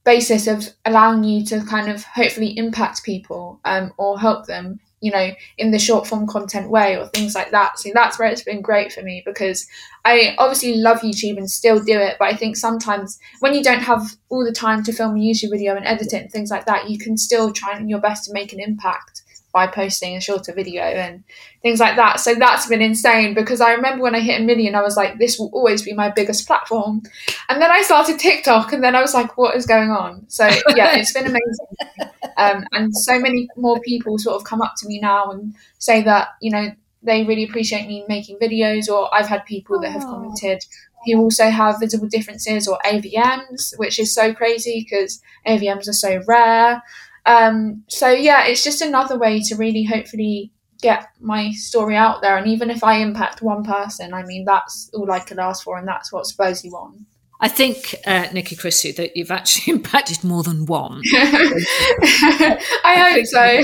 basis 0.04 0.48
of 0.48 0.70
allowing 0.86 1.24
you 1.24 1.46
to 1.46 1.64
kind 1.66 1.90
of 1.90 2.04
hopefully 2.04 2.58
impact 2.58 3.04
people 3.04 3.60
um, 3.66 3.94
or 3.98 4.20
help 4.20 4.48
them 4.48 4.80
you 5.00 5.12
know 5.12 5.32
in 5.58 5.72
the 5.72 5.80
short 5.80 6.08
form 6.08 6.28
content 6.28 6.70
way 6.70 6.98
or 6.98 7.08
things 7.08 7.36
like 7.36 7.52
that. 7.52 7.80
So 7.80 7.90
that's 7.94 8.18
where 8.18 8.28
it's 8.28 8.44
been 8.44 8.62
great 8.62 8.92
for 8.94 9.02
me 9.02 9.22
because 9.26 9.68
i 10.04 10.36
obviously 10.38 10.76
love 10.76 11.02
youtube 11.02 11.38
and 11.38 11.50
still 11.50 11.80
do 11.84 12.00
it 12.00 12.16
but 12.18 12.28
i 12.28 12.36
think 12.36 12.56
sometimes 12.58 13.20
when 13.40 13.54
you 13.54 13.64
don't 13.64 13.82
have 13.82 14.16
all 14.30 14.44
the 14.44 14.52
time 14.52 14.84
to 14.84 14.92
film 14.92 15.16
a 15.16 15.20
youtube 15.20 15.52
video 15.52 15.76
and 15.76 15.86
edit 15.86 16.14
it 16.14 16.24
and 16.24 16.32
things 16.32 16.50
like 16.50 16.66
that 16.66 16.90
you 16.90 16.98
can 16.98 17.18
still 17.18 17.52
try 17.52 17.80
your 17.80 18.00
best 18.00 18.26
to 18.26 18.34
make 18.34 18.54
an 18.54 18.60
impact 18.60 19.21
by 19.52 19.68
posting 19.68 20.16
a 20.16 20.22
shorter 20.22 20.54
video 20.54 20.84
and 20.84 21.24
things 21.62 21.80
like 21.80 21.96
that. 21.96 22.20
So 22.20 22.36
that's 22.36 22.68
been 22.68 22.82
insane 22.82 23.34
because 23.34 23.62
I 23.62 23.74
remember 23.74 24.04
when 24.04 24.16
I 24.16 24.20
hit 24.20 24.42
a 24.42 24.44
million, 24.44 24.76
I 24.76 24.82
was 24.82 24.98
like, 24.98 25.20
this 25.20 25.38
will 25.38 25.50
always 25.54 25.82
be 25.82 25.94
my 25.94 26.10
biggest 26.10 26.48
platform. 26.48 27.04
And 27.50 27.62
then 27.62 27.72
I 27.72 27.82
started 27.82 28.20
TikTok 28.20 28.74
and 28.74 28.84
then 28.84 28.96
I 28.96 29.02
was 29.02 29.14
like, 29.14 29.38
what 29.38 29.56
is 29.56 29.66
going 29.66 29.92
on? 29.92 30.26
So 30.28 30.46
yeah, 30.76 30.96
it's 30.98 31.14
been 31.14 31.26
amazing. 31.26 32.12
Um, 32.38 32.66
and 32.72 32.96
so 32.96 33.20
many 33.20 33.48
more 33.58 33.80
people 33.82 34.18
sort 34.18 34.36
of 34.36 34.44
come 34.44 34.62
up 34.62 34.74
to 34.78 34.88
me 34.88 35.00
now 35.00 35.32
and 35.32 35.54
say 35.80 36.02
that, 36.04 36.30
you 36.42 36.52
know, 36.52 36.72
they 37.04 37.24
really 37.24 37.44
appreciate 37.44 37.88
me 37.88 38.06
making 38.08 38.38
videos 38.38 38.88
or 38.88 39.14
I've 39.14 39.28
had 39.28 39.46
people 39.46 39.80
that 39.82 39.92
have 39.92 40.04
commented 40.04 40.64
who 41.06 41.18
also 41.20 41.50
have 41.50 41.80
visible 41.80 42.08
differences 42.08 42.68
or 42.68 42.78
AVMs, 42.86 43.78
which 43.78 44.00
is 44.00 44.14
so 44.14 44.34
crazy 44.34 44.86
because 44.88 45.22
AVMs 45.48 45.88
are 45.88 45.94
so 45.94 46.22
rare. 46.28 46.84
Um, 47.26 47.84
so 47.88 48.10
yeah, 48.10 48.46
it's 48.46 48.64
just 48.64 48.82
another 48.82 49.18
way 49.18 49.42
to 49.42 49.56
really 49.56 49.84
hopefully 49.84 50.52
get 50.82 51.10
my 51.20 51.52
story 51.52 51.96
out 51.96 52.22
there. 52.22 52.38
And 52.38 52.48
even 52.48 52.70
if 52.70 52.84
I 52.84 52.98
impact 52.98 53.42
one 53.42 53.64
person, 53.64 54.14
I 54.14 54.24
mean, 54.24 54.46
that's 54.46 54.90
all 54.94 55.12
I 55.12 55.20
could 55.20 55.40
ask 55.40 55.64
for, 55.64 55.78
and 55.78 55.88
that's 55.88 56.12
what 56.12 56.26
Spursy 56.26 56.72
won. 56.72 57.06
I 57.40 57.48
think, 57.48 57.96
uh, 58.06 58.28
Nikki 58.34 58.56
Christou, 58.56 58.96
that 58.98 59.16
you've 59.16 59.32
actually 59.32 59.74
impacted 59.78 60.24
more 60.24 60.44
than 60.44 60.66
one. 60.66 61.02
I, 61.14 62.60
I 62.84 63.14
hope 63.14 63.26
so. 63.26 63.62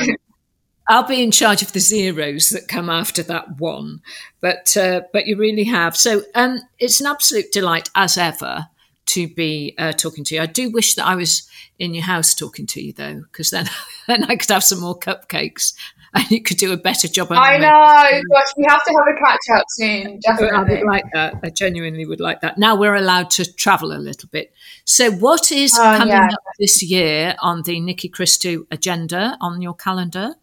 I'll 0.89 1.07
be 1.07 1.21
in 1.21 1.31
charge 1.31 1.61
of 1.61 1.73
the 1.73 1.79
zeros 1.79 2.49
that 2.49 2.69
come 2.69 2.89
after 2.89 3.21
that 3.23 3.59
one, 3.59 4.01
but 4.39 4.75
uh, 4.77 5.01
but 5.11 5.27
you 5.27 5.35
really 5.35 5.65
have. 5.65 5.97
So 5.97 6.23
um, 6.33 6.59
it's 6.79 7.01
an 7.01 7.07
absolute 7.07 7.51
delight 7.51 7.89
as 7.93 8.17
ever 8.17 8.67
to 9.07 9.27
be 9.27 9.75
uh, 9.77 9.91
talking 9.91 10.23
to 10.25 10.35
you. 10.35 10.41
I 10.41 10.45
do 10.45 10.69
wish 10.69 10.95
that 10.95 11.05
I 11.05 11.15
was 11.15 11.47
in 11.79 11.93
your 11.93 12.03
house 12.03 12.33
talking 12.33 12.65
to 12.67 12.81
you 12.81 12.93
though, 12.93 13.21
because 13.21 13.49
then 13.49 13.67
then 14.07 14.23
I 14.25 14.35
could 14.35 14.49
have 14.49 14.63
some 14.63 14.79
more 14.79 14.97
cupcakes 14.97 15.73
and 16.13 16.31
you 16.31 16.41
could 16.41 16.57
do 16.57 16.71
a 16.71 16.77
better 16.77 17.07
job. 17.07 17.31
I 17.31 17.57
know, 17.57 17.67
gosh, 17.67 18.47
we 18.57 18.65
have 18.67 18.83
to 18.83 18.91
have 18.91 19.15
a 19.15 19.19
catch 19.19 19.57
up 19.57 19.65
soon. 19.69 20.19
Definitely, 20.19 20.57
I 20.57 20.79
would 20.79 20.87
like 20.87 21.03
that. 21.13 21.35
I 21.43 21.49
genuinely 21.49 22.05
would 22.05 22.19
like 22.19 22.41
that. 22.41 22.57
Now 22.57 22.75
we're 22.75 22.95
allowed 22.95 23.29
to 23.31 23.53
travel 23.53 23.91
a 23.91 23.99
little 23.99 24.29
bit. 24.29 24.53
So, 24.85 25.11
what 25.11 25.51
is 25.51 25.77
oh, 25.77 25.81
coming 25.81 26.09
yeah. 26.09 26.27
up 26.27 26.39
this 26.59 26.81
year 26.81 27.35
on 27.41 27.63
the 27.63 27.79
Nikki 27.79 28.09
Christou 28.09 28.65
agenda 28.71 29.37
on 29.41 29.61
your 29.61 29.73
calendar? 29.73 30.35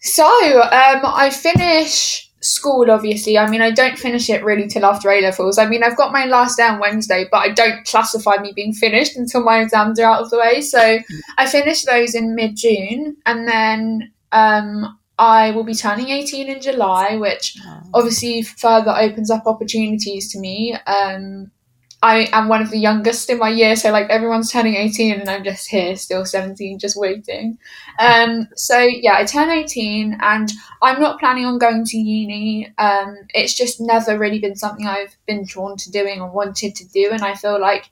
So, 0.00 0.24
um, 0.24 1.02
I 1.04 1.30
finish 1.30 2.29
school, 2.40 2.90
obviously, 2.90 3.38
I 3.38 3.48
mean, 3.48 3.60
I 3.60 3.70
don't 3.70 3.98
finish 3.98 4.30
it 4.30 4.44
really 4.44 4.66
till 4.66 4.84
after 4.84 5.10
A 5.10 5.20
levels. 5.20 5.58
I 5.58 5.66
mean, 5.66 5.82
I've 5.82 5.96
got 5.96 6.12
my 6.12 6.24
last 6.24 6.56
day 6.56 6.64
on 6.64 6.78
Wednesday, 6.78 7.26
but 7.30 7.38
I 7.38 7.50
don't 7.50 7.84
classify 7.86 8.36
me 8.40 8.52
being 8.54 8.72
finished 8.72 9.16
until 9.16 9.42
my 9.42 9.60
exams 9.60 10.00
are 10.00 10.10
out 10.10 10.22
of 10.22 10.30
the 10.30 10.38
way. 10.38 10.60
So 10.60 10.98
I 11.38 11.46
finish 11.46 11.84
those 11.84 12.14
in 12.14 12.34
mid 12.34 12.56
June, 12.56 13.16
and 13.26 13.46
then 13.46 14.12
um, 14.32 14.98
I 15.18 15.50
will 15.50 15.64
be 15.64 15.74
turning 15.74 16.08
18 16.08 16.48
in 16.48 16.60
July, 16.62 17.16
which 17.16 17.58
obviously 17.92 18.42
further 18.42 18.94
opens 18.96 19.30
up 19.30 19.46
opportunities 19.46 20.32
to 20.32 20.38
me. 20.38 20.76
Um, 20.86 21.50
I 22.02 22.28
am 22.32 22.48
one 22.48 22.62
of 22.62 22.70
the 22.70 22.78
youngest 22.78 23.28
in 23.28 23.38
my 23.38 23.50
year, 23.50 23.76
so 23.76 23.90
like 23.92 24.08
everyone's 24.08 24.50
turning 24.50 24.74
18 24.74 25.20
and 25.20 25.28
I'm 25.28 25.44
just 25.44 25.68
here, 25.68 25.96
still 25.96 26.24
17, 26.24 26.78
just 26.78 26.96
waiting. 26.96 27.58
Um, 27.98 28.48
so 28.56 28.78
yeah, 28.78 29.16
I 29.16 29.24
turn 29.24 29.50
18 29.50 30.16
and 30.20 30.50
I'm 30.80 31.00
not 31.00 31.20
planning 31.20 31.44
on 31.44 31.58
going 31.58 31.84
to 31.84 31.98
uni. 31.98 32.72
Um, 32.78 33.16
it's 33.34 33.54
just 33.54 33.82
never 33.82 34.18
really 34.18 34.38
been 34.38 34.56
something 34.56 34.86
I've 34.86 35.14
been 35.26 35.44
drawn 35.44 35.76
to 35.76 35.90
doing 35.90 36.22
or 36.22 36.30
wanted 36.30 36.74
to 36.76 36.88
do, 36.88 37.10
and 37.12 37.22
I 37.22 37.34
feel 37.34 37.60
like 37.60 37.90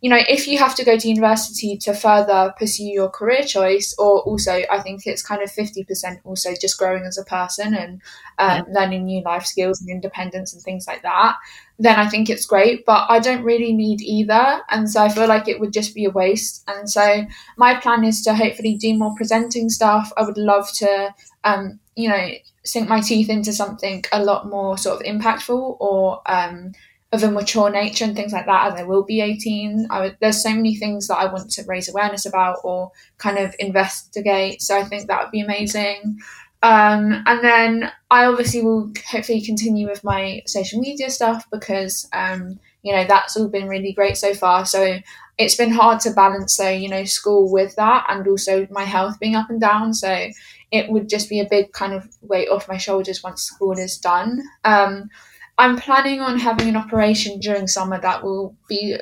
you 0.00 0.08
know, 0.08 0.20
if 0.28 0.48
you 0.48 0.58
have 0.58 0.74
to 0.76 0.84
go 0.84 0.96
to 0.96 1.08
university 1.08 1.76
to 1.76 1.92
further 1.92 2.54
pursue 2.58 2.84
your 2.84 3.10
career 3.10 3.42
choice, 3.42 3.94
or 3.98 4.20
also, 4.20 4.62
I 4.70 4.80
think 4.80 5.06
it's 5.06 5.22
kind 5.22 5.42
of 5.42 5.50
50% 5.50 6.20
also 6.24 6.50
just 6.58 6.78
growing 6.78 7.04
as 7.04 7.18
a 7.18 7.24
person 7.24 7.74
and 7.74 8.00
um, 8.38 8.64
yeah. 8.66 8.80
learning 8.80 9.04
new 9.04 9.22
life 9.22 9.44
skills 9.44 9.80
and 9.80 9.90
independence 9.90 10.54
and 10.54 10.62
things 10.62 10.86
like 10.86 11.02
that, 11.02 11.36
then 11.80 11.98
I 11.98 12.08
think 12.08 12.28
it's 12.28 12.46
great. 12.46 12.84
But 12.84 13.06
I 13.08 13.18
don't 13.18 13.42
really 13.42 13.72
need 13.72 14.00
either. 14.02 14.60
And 14.70 14.88
so 14.88 15.02
I 15.02 15.08
feel 15.08 15.26
like 15.26 15.48
it 15.48 15.58
would 15.58 15.72
just 15.72 15.94
be 15.94 16.04
a 16.04 16.10
waste. 16.10 16.62
And 16.68 16.88
so 16.88 17.24
my 17.56 17.74
plan 17.80 18.04
is 18.04 18.22
to 18.24 18.34
hopefully 18.34 18.74
do 18.76 18.96
more 18.96 19.14
presenting 19.16 19.70
stuff. 19.70 20.12
I 20.16 20.22
would 20.22 20.38
love 20.38 20.70
to, 20.74 21.14
um, 21.44 21.80
you 21.96 22.08
know, 22.08 22.28
sink 22.64 22.88
my 22.88 23.00
teeth 23.00 23.30
into 23.30 23.52
something 23.52 24.04
a 24.12 24.22
lot 24.22 24.48
more 24.48 24.76
sort 24.76 25.00
of 25.00 25.06
impactful 25.06 25.76
or, 25.80 26.20
um, 26.26 26.72
of 27.12 27.24
a 27.24 27.30
mature 27.30 27.70
nature 27.70 28.04
and 28.04 28.14
things 28.14 28.32
like 28.32 28.46
that 28.46 28.72
as 28.72 28.78
I 28.78 28.84
will 28.84 29.02
be 29.02 29.20
18. 29.20 29.88
I 29.90 30.14
there's 30.20 30.40
so 30.42 30.50
many 30.54 30.76
things 30.76 31.08
that 31.08 31.16
I 31.16 31.24
want 31.32 31.50
to 31.50 31.64
raise 31.66 31.88
awareness 31.88 32.24
about 32.24 32.58
or 32.62 32.92
kind 33.18 33.36
of 33.38 33.54
investigate. 33.58 34.62
So 34.62 34.78
I 34.78 34.84
think 34.84 35.08
that 35.08 35.20
would 35.22 35.32
be 35.32 35.40
amazing. 35.40 36.20
Um, 36.62 37.22
and 37.26 37.42
then 37.42 37.92
I 38.10 38.26
obviously 38.26 38.62
will 38.62 38.92
hopefully 39.10 39.40
continue 39.40 39.88
with 39.88 40.04
my 40.04 40.42
social 40.46 40.80
media 40.80 41.10
stuff 41.10 41.46
because, 41.50 42.08
um, 42.12 42.58
you 42.82 42.94
know, 42.94 43.04
that's 43.04 43.36
all 43.36 43.48
been 43.48 43.68
really 43.68 43.92
great 43.92 44.16
so 44.16 44.34
far. 44.34 44.66
So 44.66 44.98
it's 45.38 45.56
been 45.56 45.70
hard 45.70 46.00
to 46.00 46.10
balance, 46.10 46.54
so, 46.54 46.68
you 46.68 46.88
know, 46.88 47.04
school 47.04 47.50
with 47.50 47.74
that 47.76 48.06
and 48.10 48.26
also 48.28 48.66
my 48.70 48.84
health 48.84 49.18
being 49.18 49.36
up 49.36 49.48
and 49.48 49.60
down. 49.60 49.94
So 49.94 50.28
it 50.70 50.90
would 50.90 51.08
just 51.08 51.30
be 51.30 51.40
a 51.40 51.48
big 51.48 51.72
kind 51.72 51.94
of 51.94 52.08
weight 52.20 52.48
off 52.48 52.68
my 52.68 52.76
shoulders 52.76 53.22
once 53.22 53.42
school 53.42 53.78
is 53.78 53.96
done. 53.96 54.42
Um, 54.64 55.08
I'm 55.56 55.76
planning 55.76 56.20
on 56.20 56.38
having 56.38 56.68
an 56.68 56.76
operation 56.76 57.40
during 57.40 57.66
summer 57.68 58.00
that 58.00 58.22
will 58.22 58.54
be 58.68 58.96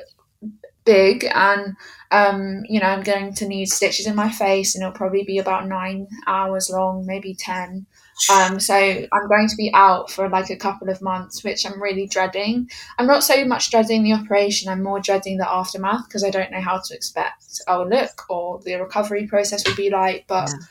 big 0.85 1.25
and 1.33 1.75
um, 2.11 2.63
you 2.67 2.79
know 2.79 2.87
i'm 2.87 3.03
going 3.03 3.33
to 3.33 3.47
need 3.47 3.67
stitches 3.67 4.07
in 4.07 4.15
my 4.15 4.29
face 4.29 4.75
and 4.75 4.81
it'll 4.81 4.95
probably 4.95 5.23
be 5.23 5.37
about 5.37 5.67
nine 5.67 6.07
hours 6.27 6.69
long 6.69 7.05
maybe 7.05 7.35
ten 7.35 7.85
um, 8.31 8.59
so 8.59 8.75
i'm 8.75 9.27
going 9.27 9.47
to 9.47 9.55
be 9.55 9.71
out 9.73 10.09
for 10.09 10.27
like 10.27 10.49
a 10.49 10.57
couple 10.57 10.89
of 10.89 11.01
months 11.01 11.43
which 11.43 11.65
i'm 11.65 11.81
really 11.81 12.07
dreading 12.07 12.69
i'm 12.97 13.07
not 13.07 13.23
so 13.23 13.45
much 13.45 13.69
dreading 13.69 14.03
the 14.03 14.13
operation 14.13 14.69
i'm 14.69 14.83
more 14.83 14.99
dreading 14.99 15.37
the 15.37 15.49
aftermath 15.49 16.07
because 16.07 16.23
i 16.23 16.29
don't 16.29 16.51
know 16.51 16.61
how 16.61 16.79
to 16.79 16.93
expect 16.93 17.61
i'll 17.67 17.87
look 17.87 18.29
or 18.29 18.59
the 18.65 18.75
recovery 18.75 19.27
process 19.27 19.67
will 19.67 19.75
be 19.75 19.89
like 19.89 20.25
but 20.27 20.49
yeah. 20.49 20.65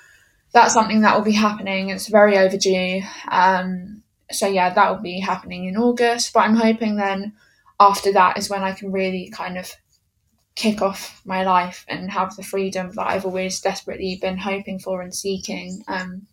that's 0.53 0.75
something 0.75 1.03
that 1.03 1.17
will 1.17 1.25
be 1.25 1.33
happening 1.33 1.91
it's 1.91 2.09
very 2.09 2.37
overdue 2.37 3.01
um, 3.31 4.03
so 4.31 4.47
yeah, 4.47 4.73
that 4.73 4.91
will 4.91 5.03
be 5.03 5.21
happening 5.21 5.67
in 5.67 5.77
August. 5.77 6.33
But 6.33 6.41
I'm 6.41 6.57
hoping 6.57 6.97
then 6.97 7.35
after 7.81 8.13
that 8.13 8.39
is 8.39 8.51
when 8.51 8.63
I 8.63 8.73
can 8.73 8.93
really 8.93 9.31
kind 9.31 9.57
of 9.57 9.73
kick 10.59 10.83
off 10.83 11.23
my 11.25 11.45
life 11.45 11.85
and 11.89 12.11
have 12.11 12.35
the 12.35 12.43
freedom 12.43 12.91
that 12.97 13.07
I've 13.07 13.25
always 13.25 13.61
desperately 13.61 14.19
been 14.21 14.37
hoping 14.37 14.81
for 14.81 15.03
and 15.03 15.15
seeking. 15.15 15.85
Um, 15.87 16.27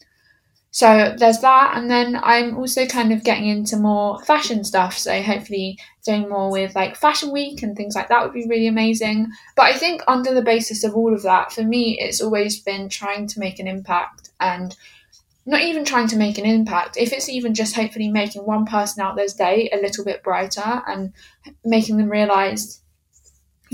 so 0.72 1.16
there's 1.18 1.40
that, 1.40 1.78
and 1.78 1.90
then 1.90 2.20
I'm 2.22 2.58
also 2.58 2.88
kind 2.88 3.14
of 3.14 3.24
getting 3.24 3.48
into 3.48 3.78
more 3.78 4.22
fashion 4.26 4.64
stuff. 4.64 4.98
So 4.98 5.22
hopefully 5.22 5.78
doing 6.04 6.28
more 6.28 6.52
with 6.52 6.76
like 6.76 6.98
Fashion 6.98 7.32
Week 7.32 7.62
and 7.62 7.78
things 7.78 7.96
like 7.96 8.10
that 8.10 8.24
would 8.24 8.34
be 8.34 8.48
really 8.50 8.68
amazing. 8.68 9.28
But 9.56 9.68
I 9.68 9.74
think 9.78 10.02
under 10.08 10.34
the 10.34 10.42
basis 10.42 10.84
of 10.84 10.96
all 10.96 11.14
of 11.14 11.22
that, 11.22 11.54
for 11.54 11.64
me, 11.64 11.98
it's 12.00 12.20
always 12.20 12.60
been 12.60 12.90
trying 12.90 13.28
to 13.28 13.40
make 13.40 13.60
an 13.60 13.68
impact 13.68 14.32
and 14.40 14.76
not 15.46 15.62
even 15.62 15.86
trying 15.86 16.08
to 16.08 16.18
make 16.18 16.40
an 16.40 16.46
impact, 16.46 16.98
if 16.98 17.14
it's 17.14 17.30
even 17.30 17.54
just 17.54 17.76
hopefully 17.76 18.10
making 18.10 18.42
one 18.46 18.66
person 18.66 19.04
out 19.04 19.16
their 19.16 19.28
day 19.28 19.70
a 19.72 19.78
little 19.78 20.04
bit 20.04 20.24
brighter 20.24 20.82
and 20.88 21.14
making 21.64 21.98
them 21.98 22.10
realize, 22.10 22.82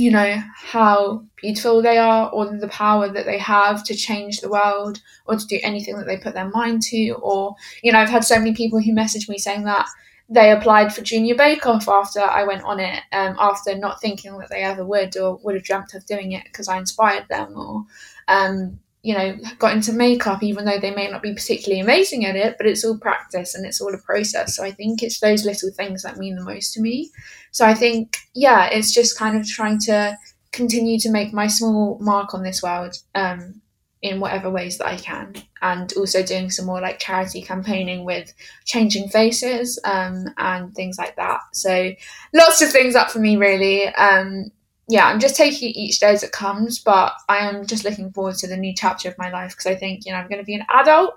you 0.02 0.10
know, 0.10 0.42
how 0.56 1.24
beautiful 1.36 1.80
they 1.80 2.00
are 2.00 2.28
or 2.32 2.58
the 2.58 2.68
power 2.70 3.08
that 3.08 3.28
they 3.28 3.38
have 3.38 3.84
to 3.84 3.94
change 3.94 4.42
the 4.42 4.50
world 4.50 5.00
or 5.28 5.36
to 5.36 5.46
do 5.46 5.60
anything 5.62 5.96
that 5.96 6.08
they 6.08 6.18
put 6.18 6.34
their 6.34 6.50
mind 6.50 6.82
to. 6.82 7.12
Or, 7.22 7.56
you 7.84 7.92
know, 7.92 8.00
I've 8.00 8.10
had 8.10 8.24
so 8.24 8.40
many 8.40 8.56
people 8.56 8.82
who 8.82 8.94
message 8.94 9.30
me 9.30 9.38
saying 9.38 9.64
that 9.66 9.88
they 10.28 10.52
applied 10.52 10.92
for 10.92 11.02
Junior 11.02 11.36
Bake 11.36 11.68
Off 11.68 11.88
after 11.88 12.20
I 12.20 12.44
went 12.46 12.64
on 12.64 12.80
it, 12.80 13.04
um, 13.12 13.36
after 13.38 13.78
not 13.78 14.02
thinking 14.02 14.36
that 14.40 14.50
they 14.50 14.64
ever 14.64 14.84
would 14.84 15.16
or 15.18 15.38
would 15.44 15.54
have 15.54 15.64
dreamt 15.64 15.94
of 15.94 16.04
doing 16.08 16.32
it 16.32 16.46
because 16.46 16.68
I 16.68 16.80
inspired 16.80 17.28
them 17.30 17.54
or, 17.56 17.86
um, 18.28 18.80
you 19.04 19.18
know, 19.18 19.36
got 19.58 19.74
into 19.74 19.92
makeup, 19.92 20.44
even 20.44 20.66
though 20.66 20.80
they 20.80 20.94
may 20.94 21.10
not 21.10 21.24
be 21.24 21.34
particularly 21.34 21.82
amazing 21.82 22.26
at 22.26 22.36
it, 22.36 22.56
but 22.58 22.68
it's 22.68 22.86
all 22.86 22.98
practice 22.98 23.56
and 23.56 23.66
it's 23.66 23.82
all 23.82 23.94
a 23.94 23.98
process. 23.98 24.56
So 24.56 24.64
I 24.64 24.72
think 24.72 25.02
it's 25.02 25.20
those 25.20 25.44
little 25.44 25.72
things 25.72 26.04
that 26.04 26.18
mean 26.18 26.36
the 26.36 26.44
most 26.44 26.74
to 26.74 26.82
me. 26.82 27.10
So 27.50 27.66
I 27.66 27.74
think, 27.74 28.18
yeah, 28.36 28.68
it's 28.68 28.94
just 28.94 29.18
kind 29.18 29.36
of 29.36 29.48
trying 29.48 29.80
to 29.80 30.16
continue 30.52 31.00
to 31.00 31.10
make 31.10 31.34
my 31.34 31.48
small 31.48 31.98
mark 32.00 32.36
on 32.36 32.44
this 32.44 32.62
world 32.62 32.96
um, 33.16 33.62
in 34.04 34.20
whatever 34.20 34.52
ways 34.52 34.78
that 34.78 34.88
I 34.88 34.98
can. 34.98 35.34
And 35.64 35.92
also 35.94 36.22
doing 36.22 36.52
some 36.52 36.68
more 36.68 36.82
like 36.82 37.00
charity 37.00 37.42
campaigning 37.42 38.06
with 38.06 38.32
changing 38.66 39.10
faces 39.10 39.80
um, 39.84 40.26
and 40.38 40.76
things 40.76 41.00
like 41.00 41.16
that. 41.16 41.40
So 41.54 41.92
lots 42.36 42.62
of 42.62 42.72
things 42.72 42.96
up 42.96 43.10
for 43.10 43.20
me, 43.20 43.38
really. 43.38 43.88
Um, 43.88 44.52
yeah, 44.88 45.06
I'm 45.06 45.20
just 45.20 45.36
taking 45.36 45.70
it 45.70 45.78
each 45.78 46.00
day 46.00 46.12
as 46.12 46.24
it 46.24 46.32
comes, 46.32 46.80
but 46.80 47.14
I 47.30 47.38
am 47.38 47.66
just 47.66 47.86
looking 47.86 48.12
forward 48.12 48.36
to 48.36 48.48
the 48.48 48.58
new 48.58 48.74
chapter 48.76 49.10
of 49.10 49.18
my 49.18 49.32
life 49.32 49.52
because 49.52 49.68
I 49.68 49.76
think, 49.76 50.06
you 50.06 50.12
know, 50.12 50.18
I'm 50.18 50.28
going 50.28 50.42
to 50.42 50.46
be 50.46 50.56
an 50.56 50.66
adult 50.70 51.14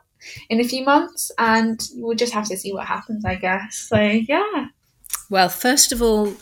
in 0.49 0.61
a 0.61 0.65
few 0.65 0.85
months 0.85 1.31
and 1.39 1.81
we'll 1.95 2.17
just 2.17 2.33
have 2.33 2.49
to 2.49 2.57
see 2.57 2.73
what 2.73 2.87
happens, 2.87 3.25
I 3.25 3.35
guess. 3.35 3.77
So, 3.89 4.01
yeah. 4.01 4.67
Well, 5.29 5.49
first 5.49 5.93
of 5.93 6.01
all, 6.03 6.35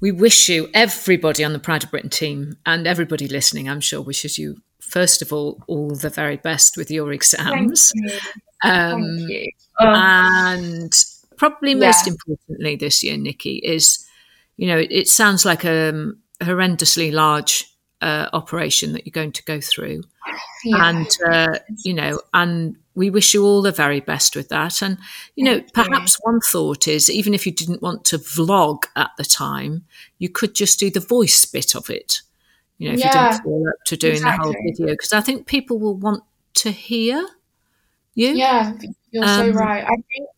we 0.00 0.12
wish 0.12 0.48
you, 0.48 0.68
everybody 0.72 1.44
on 1.44 1.52
the 1.52 1.58
Pride 1.58 1.84
of 1.84 1.90
Britain 1.90 2.10
team 2.10 2.56
and 2.64 2.86
everybody 2.86 3.28
listening, 3.28 3.68
I'm 3.68 3.80
sure, 3.80 4.00
wishes 4.00 4.38
you, 4.38 4.62
first 4.80 5.20
of 5.20 5.32
all, 5.32 5.62
all 5.66 5.94
the 5.94 6.10
very 6.10 6.36
best 6.36 6.76
with 6.76 6.90
your 6.90 7.12
exams. 7.12 7.92
Thank 7.92 8.12
you. 8.12 8.18
Um, 8.64 9.18
Thank 9.18 9.30
you. 9.30 9.50
Um, 9.80 9.94
and 9.94 11.02
probably 11.36 11.74
most 11.74 12.06
yeah. 12.06 12.12
importantly 12.12 12.76
this 12.76 13.02
year, 13.02 13.16
Nikki, 13.18 13.56
is, 13.56 14.06
you 14.56 14.68
know, 14.68 14.78
it, 14.78 14.90
it 14.90 15.08
sounds 15.08 15.44
like 15.44 15.64
a, 15.64 15.90
um, 15.90 16.21
horrendously 16.42 17.12
large 17.12 17.66
uh, 18.00 18.28
operation 18.32 18.92
that 18.92 19.06
you're 19.06 19.12
going 19.12 19.32
to 19.32 19.44
go 19.44 19.60
through. 19.60 20.02
Yeah. 20.64 20.88
And, 20.88 21.08
uh, 21.30 21.58
you 21.84 21.94
know, 21.94 22.20
and 22.32 22.76
we 22.94 23.10
wish 23.10 23.32
you 23.34 23.44
all 23.44 23.62
the 23.62 23.72
very 23.72 24.00
best 24.00 24.36
with 24.36 24.48
that. 24.50 24.82
And, 24.82 24.98
you 25.34 25.44
know, 25.44 25.62
perhaps 25.72 26.18
one 26.22 26.40
thought 26.40 26.86
is 26.86 27.08
even 27.08 27.32
if 27.32 27.46
you 27.46 27.52
didn't 27.52 27.82
want 27.82 28.04
to 28.06 28.18
vlog 28.18 28.84
at 28.96 29.10
the 29.16 29.24
time, 29.24 29.84
you 30.18 30.28
could 30.28 30.54
just 30.54 30.78
do 30.78 30.90
the 30.90 31.00
voice 31.00 31.44
bit 31.44 31.74
of 31.74 31.90
it. 31.90 32.20
You 32.78 32.88
know, 32.88 32.94
if 32.94 33.00
yeah, 33.00 33.06
you 33.06 33.30
didn't 33.30 33.44
feel 33.44 33.64
up 33.68 33.84
to 33.86 33.96
doing 33.96 34.12
exactly. 34.14 34.38
the 34.38 34.58
whole 34.58 34.64
video, 34.64 34.94
because 34.94 35.12
I 35.12 35.20
think 35.20 35.46
people 35.46 35.78
will 35.78 35.96
want 35.96 36.24
to 36.54 36.70
hear 36.70 37.26
you. 38.14 38.28
Yeah, 38.28 38.74
you're 39.10 39.24
um, 39.24 39.52
so 39.52 39.58
right. 39.58 39.84
I 39.84 39.94
think 39.94 40.28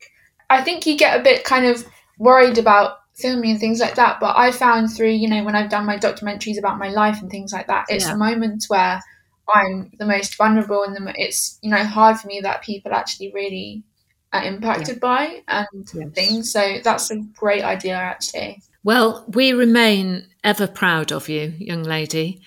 I 0.50 0.62
think 0.62 0.86
you 0.86 0.96
get 0.98 1.18
a 1.18 1.22
bit 1.22 1.44
kind 1.44 1.64
of 1.64 1.86
worried 2.18 2.58
about 2.58 2.98
filming 3.14 3.52
and 3.52 3.60
things 3.60 3.80
like 3.80 3.94
that. 3.94 4.20
But 4.20 4.36
I 4.36 4.50
found 4.50 4.92
through, 4.92 5.10
you 5.10 5.28
know, 5.28 5.44
when 5.44 5.54
I've 5.54 5.70
done 5.70 5.86
my 5.86 5.98
documentaries 5.98 6.58
about 6.58 6.78
my 6.78 6.88
life 6.88 7.20
and 7.20 7.30
things 7.30 7.52
like 7.52 7.68
that, 7.68 7.86
it's 7.88 8.04
yeah. 8.04 8.12
the 8.12 8.18
moments 8.18 8.68
where 8.68 9.00
I'm 9.52 9.90
the 9.98 10.06
most 10.06 10.36
vulnerable 10.36 10.82
and 10.82 10.96
the, 10.96 11.14
it's, 11.16 11.58
you 11.62 11.70
know, 11.70 11.84
hard 11.84 12.18
for 12.18 12.28
me 12.28 12.40
that 12.40 12.62
people 12.62 12.92
actually 12.92 13.32
really 13.32 13.82
are 14.32 14.44
impacted 14.44 14.96
yeah. 14.96 15.00
by 15.00 15.42
and 15.48 15.88
yes. 15.94 16.08
things. 16.14 16.52
So 16.52 16.78
that's 16.82 17.10
a 17.10 17.16
great 17.36 17.62
idea, 17.62 17.94
actually. 17.94 18.62
Well, 18.82 19.24
we 19.28 19.52
remain 19.52 20.26
ever 20.42 20.66
proud 20.66 21.12
of 21.12 21.28
you, 21.28 21.54
young 21.58 21.84
lady. 21.84 22.40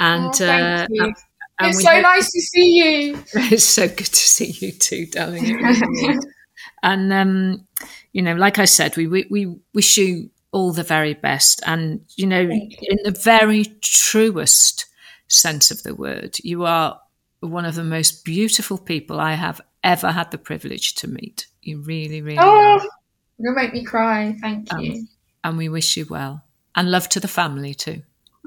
And, 0.00 0.34
oh, 0.40 0.46
uh, 0.46 0.86
and, 0.88 1.14
and 1.58 1.68
it's 1.68 1.82
so 1.82 1.90
hope- 1.90 2.02
nice 2.02 2.32
to 2.32 2.40
see 2.40 2.72
you. 2.76 3.24
it's 3.34 3.64
so 3.64 3.86
good 3.86 3.98
to 3.98 4.16
see 4.16 4.56
you 4.58 4.72
too, 4.72 5.06
darling. 5.06 5.60
and 6.82 7.12
um, 7.12 7.66
you 8.14 8.22
know, 8.22 8.34
like 8.34 8.58
I 8.58 8.64
said, 8.64 8.96
we, 8.96 9.06
we, 9.06 9.26
we 9.30 9.56
wish 9.74 9.98
you 9.98 10.30
all 10.52 10.72
the 10.72 10.82
very 10.84 11.12
best. 11.14 11.60
And, 11.66 12.00
you 12.16 12.26
know, 12.26 12.40
you. 12.40 12.70
in 12.80 12.98
the 13.04 13.10
very 13.10 13.64
truest 13.82 14.86
sense 15.28 15.70
of 15.70 15.82
the 15.82 15.94
word, 15.94 16.36
you 16.42 16.64
are 16.64 17.00
one 17.40 17.64
of 17.66 17.74
the 17.74 17.84
most 17.84 18.24
beautiful 18.24 18.78
people 18.78 19.20
I 19.20 19.34
have 19.34 19.60
ever 19.82 20.12
had 20.12 20.30
the 20.30 20.38
privilege 20.38 20.94
to 20.94 21.08
meet. 21.08 21.46
You 21.60 21.82
really, 21.82 22.22
really 22.22 22.38
Oh, 22.38 22.78
are. 22.78 22.80
you'll 23.38 23.54
make 23.54 23.72
me 23.74 23.84
cry. 23.84 24.36
Thank 24.40 24.72
Um, 24.72 24.80
you. 24.80 25.06
And 25.42 25.58
we 25.58 25.68
wish 25.68 25.96
you 25.96 26.06
well. 26.08 26.44
And 26.76 26.90
love 26.90 27.08
to 27.10 27.20
the 27.20 27.28
family 27.28 27.74
too. 27.74 28.02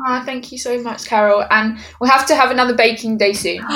Oh, 0.07 0.21
thank 0.25 0.51
you 0.51 0.57
so 0.57 0.81
much, 0.81 1.05
Carol. 1.07 1.43
And 1.49 1.77
we'll 1.99 2.09
have 2.09 2.25
to 2.27 2.35
have 2.35 2.51
another 2.51 2.73
baking 2.75 3.17
day 3.17 3.33
soon. 3.33 3.57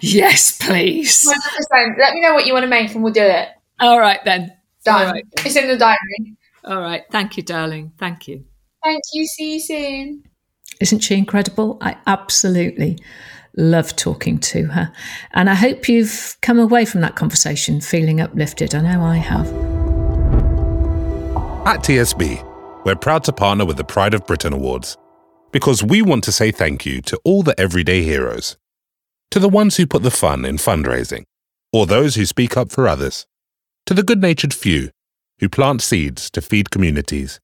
yes, 0.00 0.56
please. 0.58 1.26
100%. 1.72 1.98
Let 1.98 2.14
me 2.14 2.20
know 2.22 2.32
what 2.34 2.46
you 2.46 2.52
want 2.54 2.64
to 2.64 2.68
make 2.70 2.94
and 2.94 3.02
we'll 3.04 3.12
do 3.12 3.22
it. 3.22 3.48
All 3.80 3.98
right 4.00 4.24
then. 4.24 4.54
Done. 4.84 5.06
All 5.06 5.12
right. 5.12 5.24
It's 5.44 5.56
in 5.56 5.68
the 5.68 5.76
diary. 5.76 6.36
All 6.64 6.80
right. 6.80 7.04
Thank 7.10 7.36
you, 7.36 7.42
darling. 7.42 7.92
Thank 7.98 8.28
you. 8.28 8.44
Thank 8.84 9.02
you. 9.12 9.26
See 9.26 9.54
you 9.54 9.60
soon. 9.60 10.24
Isn't 10.80 11.00
she 11.00 11.16
incredible? 11.16 11.78
I 11.80 11.96
absolutely 12.06 12.98
love 13.56 13.96
talking 13.96 14.38
to 14.38 14.66
her. 14.66 14.92
And 15.32 15.50
I 15.50 15.54
hope 15.54 15.88
you've 15.88 16.36
come 16.42 16.58
away 16.58 16.84
from 16.84 17.00
that 17.00 17.16
conversation 17.16 17.80
feeling 17.80 18.20
uplifted. 18.20 18.74
I 18.74 18.80
know 18.82 19.02
I 19.02 19.16
have. 19.16 19.46
At 21.66 21.82
TSB, 21.82 22.84
we're 22.84 22.96
proud 22.96 23.24
to 23.24 23.32
partner 23.32 23.66
with 23.66 23.76
the 23.76 23.84
Pride 23.84 24.14
of 24.14 24.26
Britain 24.26 24.52
Awards 24.52 24.96
because 25.52 25.82
we 25.82 26.02
want 26.02 26.24
to 26.24 26.32
say 26.32 26.50
thank 26.50 26.86
you 26.86 27.00
to 27.02 27.20
all 27.24 27.42
the 27.42 27.58
everyday 27.58 28.02
heroes, 28.02 28.56
to 29.30 29.38
the 29.38 29.48
ones 29.48 29.76
who 29.76 29.86
put 29.86 30.02
the 30.02 30.10
fun 30.10 30.44
in 30.44 30.56
fundraising, 30.56 31.24
or 31.72 31.86
those 31.86 32.14
who 32.14 32.24
speak 32.24 32.56
up 32.56 32.70
for 32.70 32.86
others, 32.86 33.26
to 33.88 33.94
the 33.94 34.02
good 34.02 34.20
natured 34.20 34.52
few 34.52 34.90
who 35.40 35.48
plant 35.48 35.80
seeds 35.80 36.28
to 36.28 36.42
feed 36.42 36.70
communities, 36.70 37.40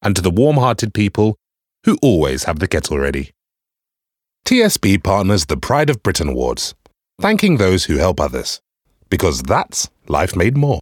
and 0.00 0.16
to 0.16 0.22
the 0.22 0.30
warm 0.30 0.56
hearted 0.56 0.94
people 0.94 1.36
who 1.84 1.98
always 2.00 2.44
have 2.44 2.60
the 2.60 2.66
kettle 2.66 2.98
ready. 2.98 3.30
TSB 4.46 5.04
partners 5.04 5.44
the 5.44 5.56
Pride 5.58 5.90
of 5.90 6.02
Britain 6.02 6.30
Awards, 6.30 6.74
thanking 7.20 7.58
those 7.58 7.84
who 7.84 7.98
help 7.98 8.20
others, 8.20 8.62
because 9.10 9.42
that's 9.42 9.90
life 10.08 10.34
made 10.34 10.56
more. 10.56 10.80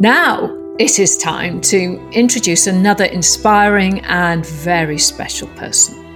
Now 0.00 0.56
it 0.78 0.98
is 0.98 1.18
time 1.18 1.60
to 1.60 2.00
introduce 2.12 2.66
another 2.66 3.04
inspiring 3.04 4.00
and 4.06 4.46
very 4.46 4.96
special 4.96 5.48
person. 5.48 6.09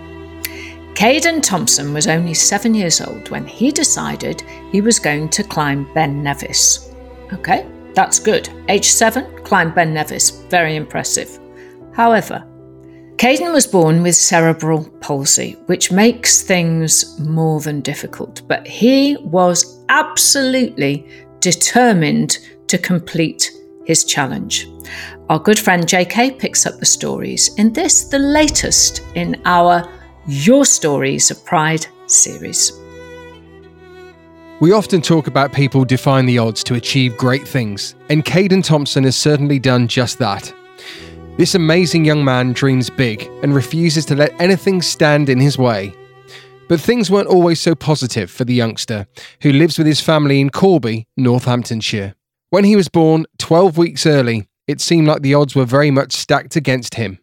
Caden 0.95 1.43
Thompson 1.43 1.93
was 1.93 2.07
only 2.07 2.35
seven 2.35 2.73
years 2.73 3.01
old 3.01 3.29
when 3.29 3.45
he 3.47 3.73
decided 3.73 4.43
he 4.71 4.81
was 4.81 5.01
going 5.01 5.29
to 5.31 5.43
climb 5.43 5.93
Ben 5.93 6.23
Nevis. 6.23 6.93
Okay, 7.33 7.67
that's 7.95 8.21
good. 8.21 8.49
Age 8.69 8.87
seven, 8.87 9.27
climb 9.43 9.75
Ben 9.75 9.93
Nevis. 9.93 10.31
Very 10.31 10.77
impressive. 10.77 11.41
However, 11.95 12.47
Caden 13.17 13.53
was 13.53 13.67
born 13.67 14.03
with 14.03 14.15
cerebral 14.15 14.89
palsy, 15.01 15.57
which 15.67 15.91
makes 15.91 16.43
things 16.43 17.19
more 17.19 17.61
than 17.61 17.81
difficult, 17.81 18.43
but 18.47 18.65
he 18.67 19.17
was 19.21 19.85
absolutely 19.89 21.09
determined 21.41 22.39
to 22.69 22.79
complete 22.79 23.51
his 23.85 24.05
challenge. 24.05 24.69
Our 25.29 25.41
good 25.41 25.59
friend 25.59 25.85
JK 25.85 26.39
picks 26.39 26.67
up 26.67 26.79
the 26.79 26.87
stories 26.87 27.53
in 27.57 27.73
this, 27.73 28.05
the 28.05 28.19
latest 28.19 29.03
in 29.17 29.43
our 29.45 29.89
Your 30.27 30.65
Stories 30.65 31.31
of 31.31 31.45
Pride 31.45 31.87
series. 32.07 32.73
We 34.59 34.73
often 34.73 35.03
talk 35.03 35.27
about 35.27 35.53
people 35.53 35.85
defying 35.85 36.25
the 36.25 36.39
odds 36.39 36.65
to 36.65 36.77
achieve 36.77 37.19
great 37.19 37.47
things, 37.47 37.95
and 38.09 38.25
Caden 38.25 38.65
Thompson 38.65 39.05
has 39.05 39.17
certainly 39.17 39.59
done 39.59 39.87
just 39.87 40.19
that. 40.21 40.51
This 41.37 41.55
amazing 41.55 42.07
young 42.07 42.25
man 42.25 42.55
dreams 42.55 42.89
big 42.89 43.29
and 43.43 43.55
refuses 43.55 44.07
to 44.07 44.15
let 44.15 44.33
anything 44.41 44.81
stand 44.81 45.29
in 45.29 45.39
his 45.39 45.59
way. 45.59 45.93
But 46.71 46.81
things 46.81 47.11
weren't 47.11 47.29
always 47.29 47.61
so 47.61 47.75
positive 47.75 48.31
for 48.31 48.47
the 48.47 48.55
youngster, 48.55 49.07
who 49.43 49.53
lives 49.53 49.77
with 49.77 49.87
his 49.87 50.01
family 50.01 50.41
in 50.41 50.49
Corby, 50.49 51.07
Northamptonshire. 51.19 52.15
When 52.49 52.65
he 52.65 52.77
was 52.77 52.89
born, 52.89 53.27
12 53.37 53.77
weeks 53.77 54.07
early, 54.07 54.49
it 54.67 54.81
seemed 54.81 55.07
like 55.07 55.21
the 55.21 55.35
odds 55.35 55.55
were 55.55 55.67
very 55.67 55.91
much 55.91 56.13
stacked 56.13 56.57
against 56.57 56.95
him. 56.95 57.19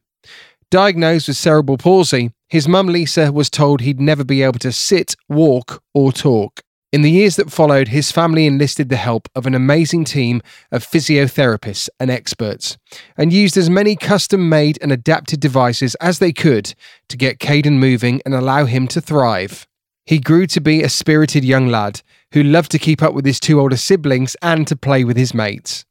Diagnosed 0.72 1.28
with 1.28 1.36
cerebral 1.36 1.78
palsy, 1.78 2.32
his 2.48 2.66
mum 2.66 2.88
Lisa 2.88 3.30
was 3.34 3.50
told 3.50 3.82
he'd 3.82 4.00
never 4.00 4.24
be 4.24 4.42
able 4.42 4.60
to 4.60 4.72
sit, 4.72 5.18
walk, 5.28 5.84
or 5.94 6.14
talk. 6.14 6.62
In 6.94 7.02
the 7.02 7.12
years 7.12 7.36
that 7.36 7.52
followed, 7.52 7.90
his 7.90 8.10
family 8.10 8.46
enlisted 8.46 8.88
the 8.88 8.96
help 8.96 9.28
of 9.36 9.46
an 9.46 9.54
amazing 9.54 10.06
team 10.06 10.42
of 10.72 10.88
physiotherapists 10.88 11.90
and 12.00 12.10
experts, 12.10 12.78
and 13.18 13.34
used 13.34 13.58
as 13.58 13.70
many 13.70 13.98
custom 13.98 14.48
made 14.48 14.80
and 14.82 14.94
adapted 14.94 15.42
devices 15.42 15.96
as 15.96 16.20
they 16.20 16.32
could 16.32 16.74
to 17.10 17.18
get 17.18 17.40
Caden 17.40 17.78
moving 17.78 18.22
and 18.26 18.34
allow 18.34 18.64
him 18.64 18.88
to 18.90 19.02
thrive. 19.02 19.68
He 20.06 20.20
grew 20.20 20.48
to 20.48 20.62
be 20.62 20.84
a 20.84 20.90
spirited 20.90 21.44
young 21.44 21.68
lad 21.68 22.02
who 22.32 22.44
loved 22.44 22.72
to 22.72 22.80
keep 22.80 23.02
up 23.04 23.14
with 23.14 23.26
his 23.26 23.42
two 23.42 23.60
older 23.60 23.76
siblings 23.76 24.38
and 24.42 24.66
to 24.68 24.78
play 24.78 25.04
with 25.04 25.18
his 25.18 25.34
mates. 25.34 25.84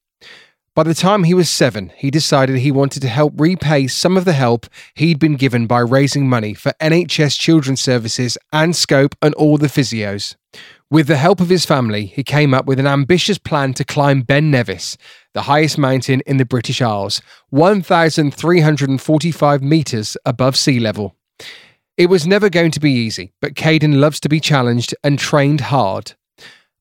By 0.81 0.85
the 0.85 0.95
time 0.95 1.25
he 1.25 1.35
was 1.35 1.51
seven, 1.51 1.93
he 1.95 2.11
decided 2.11 2.57
he 2.57 2.73
wanted 2.73 3.03
to 3.03 3.09
help 3.09 3.35
repay 3.37 3.87
some 3.87 4.17
of 4.17 4.25
the 4.25 4.33
help 4.33 4.67
he'd 4.95 5.19
been 5.19 5.37
given 5.37 5.67
by 5.67 5.81
raising 5.81 6.27
money 6.27 6.55
for 6.55 6.73
NHS 6.81 7.39
Children's 7.39 7.83
Services 7.83 8.39
and 8.51 8.75
Scope 8.75 9.15
and 9.21 9.35
all 9.35 9.59
the 9.59 9.67
physios. 9.67 10.37
With 10.91 11.07
the 11.07 11.19
help 11.19 11.39
of 11.39 11.51
his 11.51 11.67
family, 11.67 12.07
he 12.07 12.25
came 12.25 12.55
up 12.55 12.65
with 12.65 12.81
an 12.81 12.87
ambitious 12.87 13.37
plan 13.37 13.75
to 13.75 13.85
climb 13.85 14.23
Ben 14.23 14.51
Nevis, 14.51 14.97
the 15.35 15.43
highest 15.43 15.77
mountain 15.77 16.23
in 16.25 16.39
the 16.39 16.47
British 16.47 16.81
Isles, 16.81 17.21
1,345 17.51 19.63
metres 19.63 20.17
above 20.25 20.57
sea 20.57 20.81
level. 20.81 21.15
It 21.99 22.07
was 22.07 22.27
never 22.27 22.49
going 22.49 22.71
to 22.71 22.81
be 22.81 22.93
easy, 22.93 23.35
but 23.43 23.53
Caden 23.53 24.01
loves 24.01 24.19
to 24.21 24.31
be 24.31 24.41
challenged 24.41 24.95
and 25.05 25.19
trained 25.19 25.61
hard. 25.61 26.15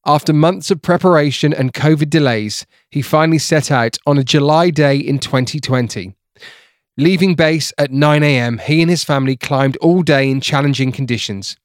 After 0.06 0.32
months 0.32 0.72
of 0.72 0.82
preparation 0.82 1.54
and 1.54 1.74
COVID 1.74 2.10
delays, 2.10 2.66
he 2.90 3.02
finally 3.02 3.38
set 3.38 3.70
out 3.70 3.98
on 4.06 4.18
a 4.18 4.24
July 4.24 4.70
day 4.70 4.98
in 4.98 5.20
2020. 5.20 6.16
Leaving 6.98 7.36
base 7.36 7.74
at 7.78 7.92
9am, 7.92 8.62
he 8.62 8.82
and 8.82 8.90
his 8.90 9.04
family 9.04 9.36
climbed 9.36 9.78
all 9.78 10.02
day 10.02 10.30
in 10.30 10.40
challenging 10.42 10.92
conditions. 10.92 11.58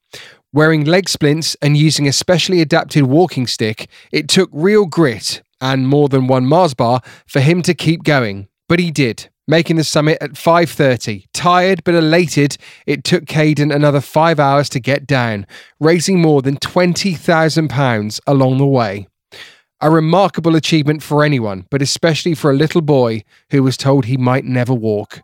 Wearing 0.53 0.85
leg 0.85 1.09
splints 1.09 1.57
and 1.63 1.77
using 1.77 2.07
a 2.07 2.13
specially 2.13 2.61
adapted 2.61 3.05
walking 3.05 3.47
stick, 3.47 3.89
it 4.13 4.29
took 4.29 4.51
real 4.53 4.87
grit 4.87 5.43
and 5.61 5.89
more 5.89 6.09
than 6.09 6.27
one 6.27 6.47
Mars 6.47 6.75
bar 6.75 7.03
for 7.27 7.41
him 7.41 7.63
to 7.63 7.75
keep 7.75 8.05
going. 8.05 8.49
But 8.69 8.81
he 8.81 8.91
did, 8.91 9.29
making 9.47 9.77
the 9.77 9.85
summit 9.85 10.19
at 10.21 10.33
5:30. 10.33 11.27
Tired 11.33 11.83
but 11.85 11.95
elated, 11.95 12.57
it 12.87 13.05
took 13.05 13.25
Caden 13.25 13.75
another 13.75 14.01
5 14.01 14.41
hours 14.41 14.69
to 14.71 14.81
get 14.81 15.07
down, 15.07 15.47
raising 15.81 16.21
more 16.21 16.43
than 16.43 16.57
20,000 16.57 17.69
pounds 17.69 18.21
along 18.27 18.59
the 18.59 18.67
way. 18.67 19.07
A 19.81 19.91
remarkable 19.91 20.57
achievement 20.57 21.03
for 21.03 21.25
anyone, 21.25 21.67
but 21.71 21.83
especially 21.83 22.35
for 22.35 22.51
a 22.51 22.57
little 22.57 22.81
boy 22.81 23.23
who 23.51 23.63
was 23.63 23.77
told 23.77 24.07
he 24.07 24.17
might 24.17 24.45
never 24.45 24.73
walk. 24.73 25.21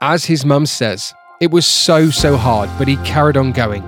As 0.00 0.24
his 0.24 0.44
mum 0.44 0.66
says, 0.66 1.14
it 1.40 1.50
was 1.50 1.66
so 1.66 2.10
so 2.10 2.36
hard, 2.36 2.70
but 2.78 2.88
he 2.88 2.96
carried 2.98 3.36
on 3.36 3.52
going. 3.52 3.82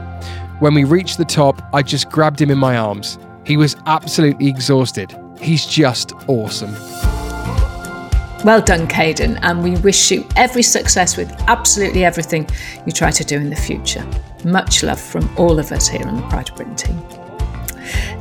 When 0.60 0.74
we 0.74 0.84
reached 0.84 1.18
the 1.18 1.24
top, 1.24 1.60
I 1.74 1.82
just 1.82 2.10
grabbed 2.10 2.40
him 2.40 2.50
in 2.50 2.58
my 2.58 2.76
arms. 2.76 3.18
He 3.44 3.56
was 3.56 3.76
absolutely 3.86 4.48
exhausted. 4.48 5.14
He's 5.40 5.66
just 5.66 6.12
awesome. 6.28 6.74
Well 8.46 8.60
done, 8.60 8.86
Caden, 8.86 9.40
and 9.42 9.60
we 9.60 9.72
wish 9.78 10.12
you 10.12 10.24
every 10.36 10.62
success 10.62 11.16
with 11.16 11.32
absolutely 11.48 12.04
everything 12.04 12.48
you 12.86 12.92
try 12.92 13.10
to 13.10 13.24
do 13.24 13.34
in 13.38 13.50
the 13.50 13.56
future. 13.56 14.08
Much 14.44 14.84
love 14.84 15.00
from 15.00 15.28
all 15.36 15.58
of 15.58 15.72
us 15.72 15.88
here 15.88 16.06
on 16.06 16.14
the 16.14 16.28
Pride 16.28 16.50
of 16.50 16.54
Britain 16.54 16.76
team. 16.76 17.02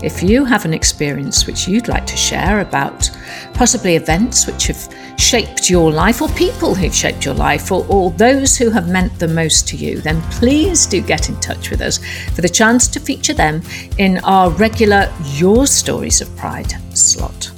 If 0.01 0.23
you 0.23 0.43
have 0.43 0.65
an 0.65 0.73
experience 0.73 1.45
which 1.45 1.67
you'd 1.67 1.87
like 1.87 2.07
to 2.07 2.17
share 2.17 2.61
about 2.61 3.07
possibly 3.53 3.97
events 3.97 4.47
which 4.47 4.65
have 4.65 4.91
shaped 5.19 5.69
your 5.69 5.91
life, 5.91 6.23
or 6.23 6.29
people 6.29 6.73
who've 6.73 6.91
shaped 6.91 7.23
your 7.23 7.35
life, 7.35 7.71
or, 7.71 7.85
or 7.87 8.09
those 8.09 8.57
who 8.57 8.71
have 8.71 8.89
meant 8.89 9.19
the 9.19 9.27
most 9.27 9.67
to 9.67 9.77
you, 9.77 10.01
then 10.01 10.19
please 10.31 10.87
do 10.87 11.01
get 11.01 11.29
in 11.29 11.39
touch 11.39 11.69
with 11.69 11.81
us 11.81 11.99
for 12.33 12.41
the 12.41 12.49
chance 12.49 12.87
to 12.87 12.99
feature 12.99 13.35
them 13.35 13.61
in 13.99 14.17
our 14.23 14.49
regular 14.49 15.13
Your 15.35 15.67
Stories 15.67 16.19
of 16.19 16.35
Pride 16.35 16.73
slot. 16.97 17.51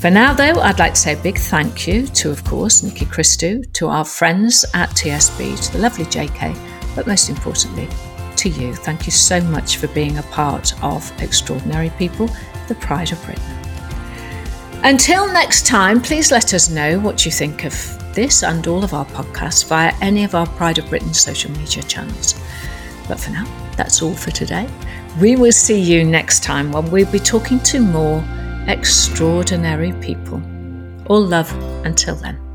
For 0.00 0.08
now, 0.08 0.32
though, 0.32 0.58
I'd 0.62 0.78
like 0.78 0.94
to 0.94 0.98
say 0.98 1.12
a 1.12 1.22
big 1.22 1.36
thank 1.36 1.86
you 1.86 2.06
to, 2.06 2.30
of 2.30 2.42
course, 2.42 2.82
Nikki 2.82 3.04
Christou, 3.04 3.70
to 3.74 3.88
our 3.88 4.06
friends 4.06 4.64
at 4.72 4.88
TSB, 4.92 5.62
to 5.66 5.72
the 5.74 5.78
lovely 5.78 6.06
JK, 6.06 6.56
but 6.96 7.06
most 7.06 7.28
importantly, 7.28 7.86
to 8.36 8.48
you. 8.48 8.72
Thank 8.72 9.04
you 9.04 9.12
so 9.12 9.42
much 9.42 9.76
for 9.76 9.88
being 9.88 10.16
a 10.16 10.22
part 10.22 10.72
of 10.82 11.12
Extraordinary 11.20 11.90
People, 11.98 12.30
the 12.66 12.76
Pride 12.76 13.12
of 13.12 13.22
Britain. 13.26 13.44
Until 14.84 15.30
next 15.30 15.66
time, 15.66 16.00
please 16.00 16.32
let 16.32 16.54
us 16.54 16.70
know 16.70 16.98
what 16.98 17.26
you 17.26 17.30
think 17.30 17.66
of 17.66 17.74
this 18.14 18.42
and 18.42 18.66
all 18.66 18.82
of 18.82 18.94
our 18.94 19.04
podcasts 19.04 19.68
via 19.68 19.92
any 20.00 20.24
of 20.24 20.34
our 20.34 20.46
Pride 20.46 20.78
of 20.78 20.88
Britain 20.88 21.12
social 21.12 21.50
media 21.50 21.82
channels. 21.82 22.40
But 23.06 23.20
for 23.20 23.32
now, 23.32 23.44
that's 23.76 24.00
all 24.00 24.14
for 24.14 24.30
today. 24.30 24.66
We 25.20 25.36
will 25.36 25.52
see 25.52 25.78
you 25.78 26.04
next 26.04 26.42
time 26.42 26.72
when 26.72 26.90
we'll 26.90 27.12
be 27.12 27.18
talking 27.18 27.60
to 27.64 27.80
more 27.80 28.24
extraordinary 28.68 29.92
people. 29.94 30.42
All 31.06 31.20
love 31.24 31.52
until 31.84 32.14
then. 32.16 32.49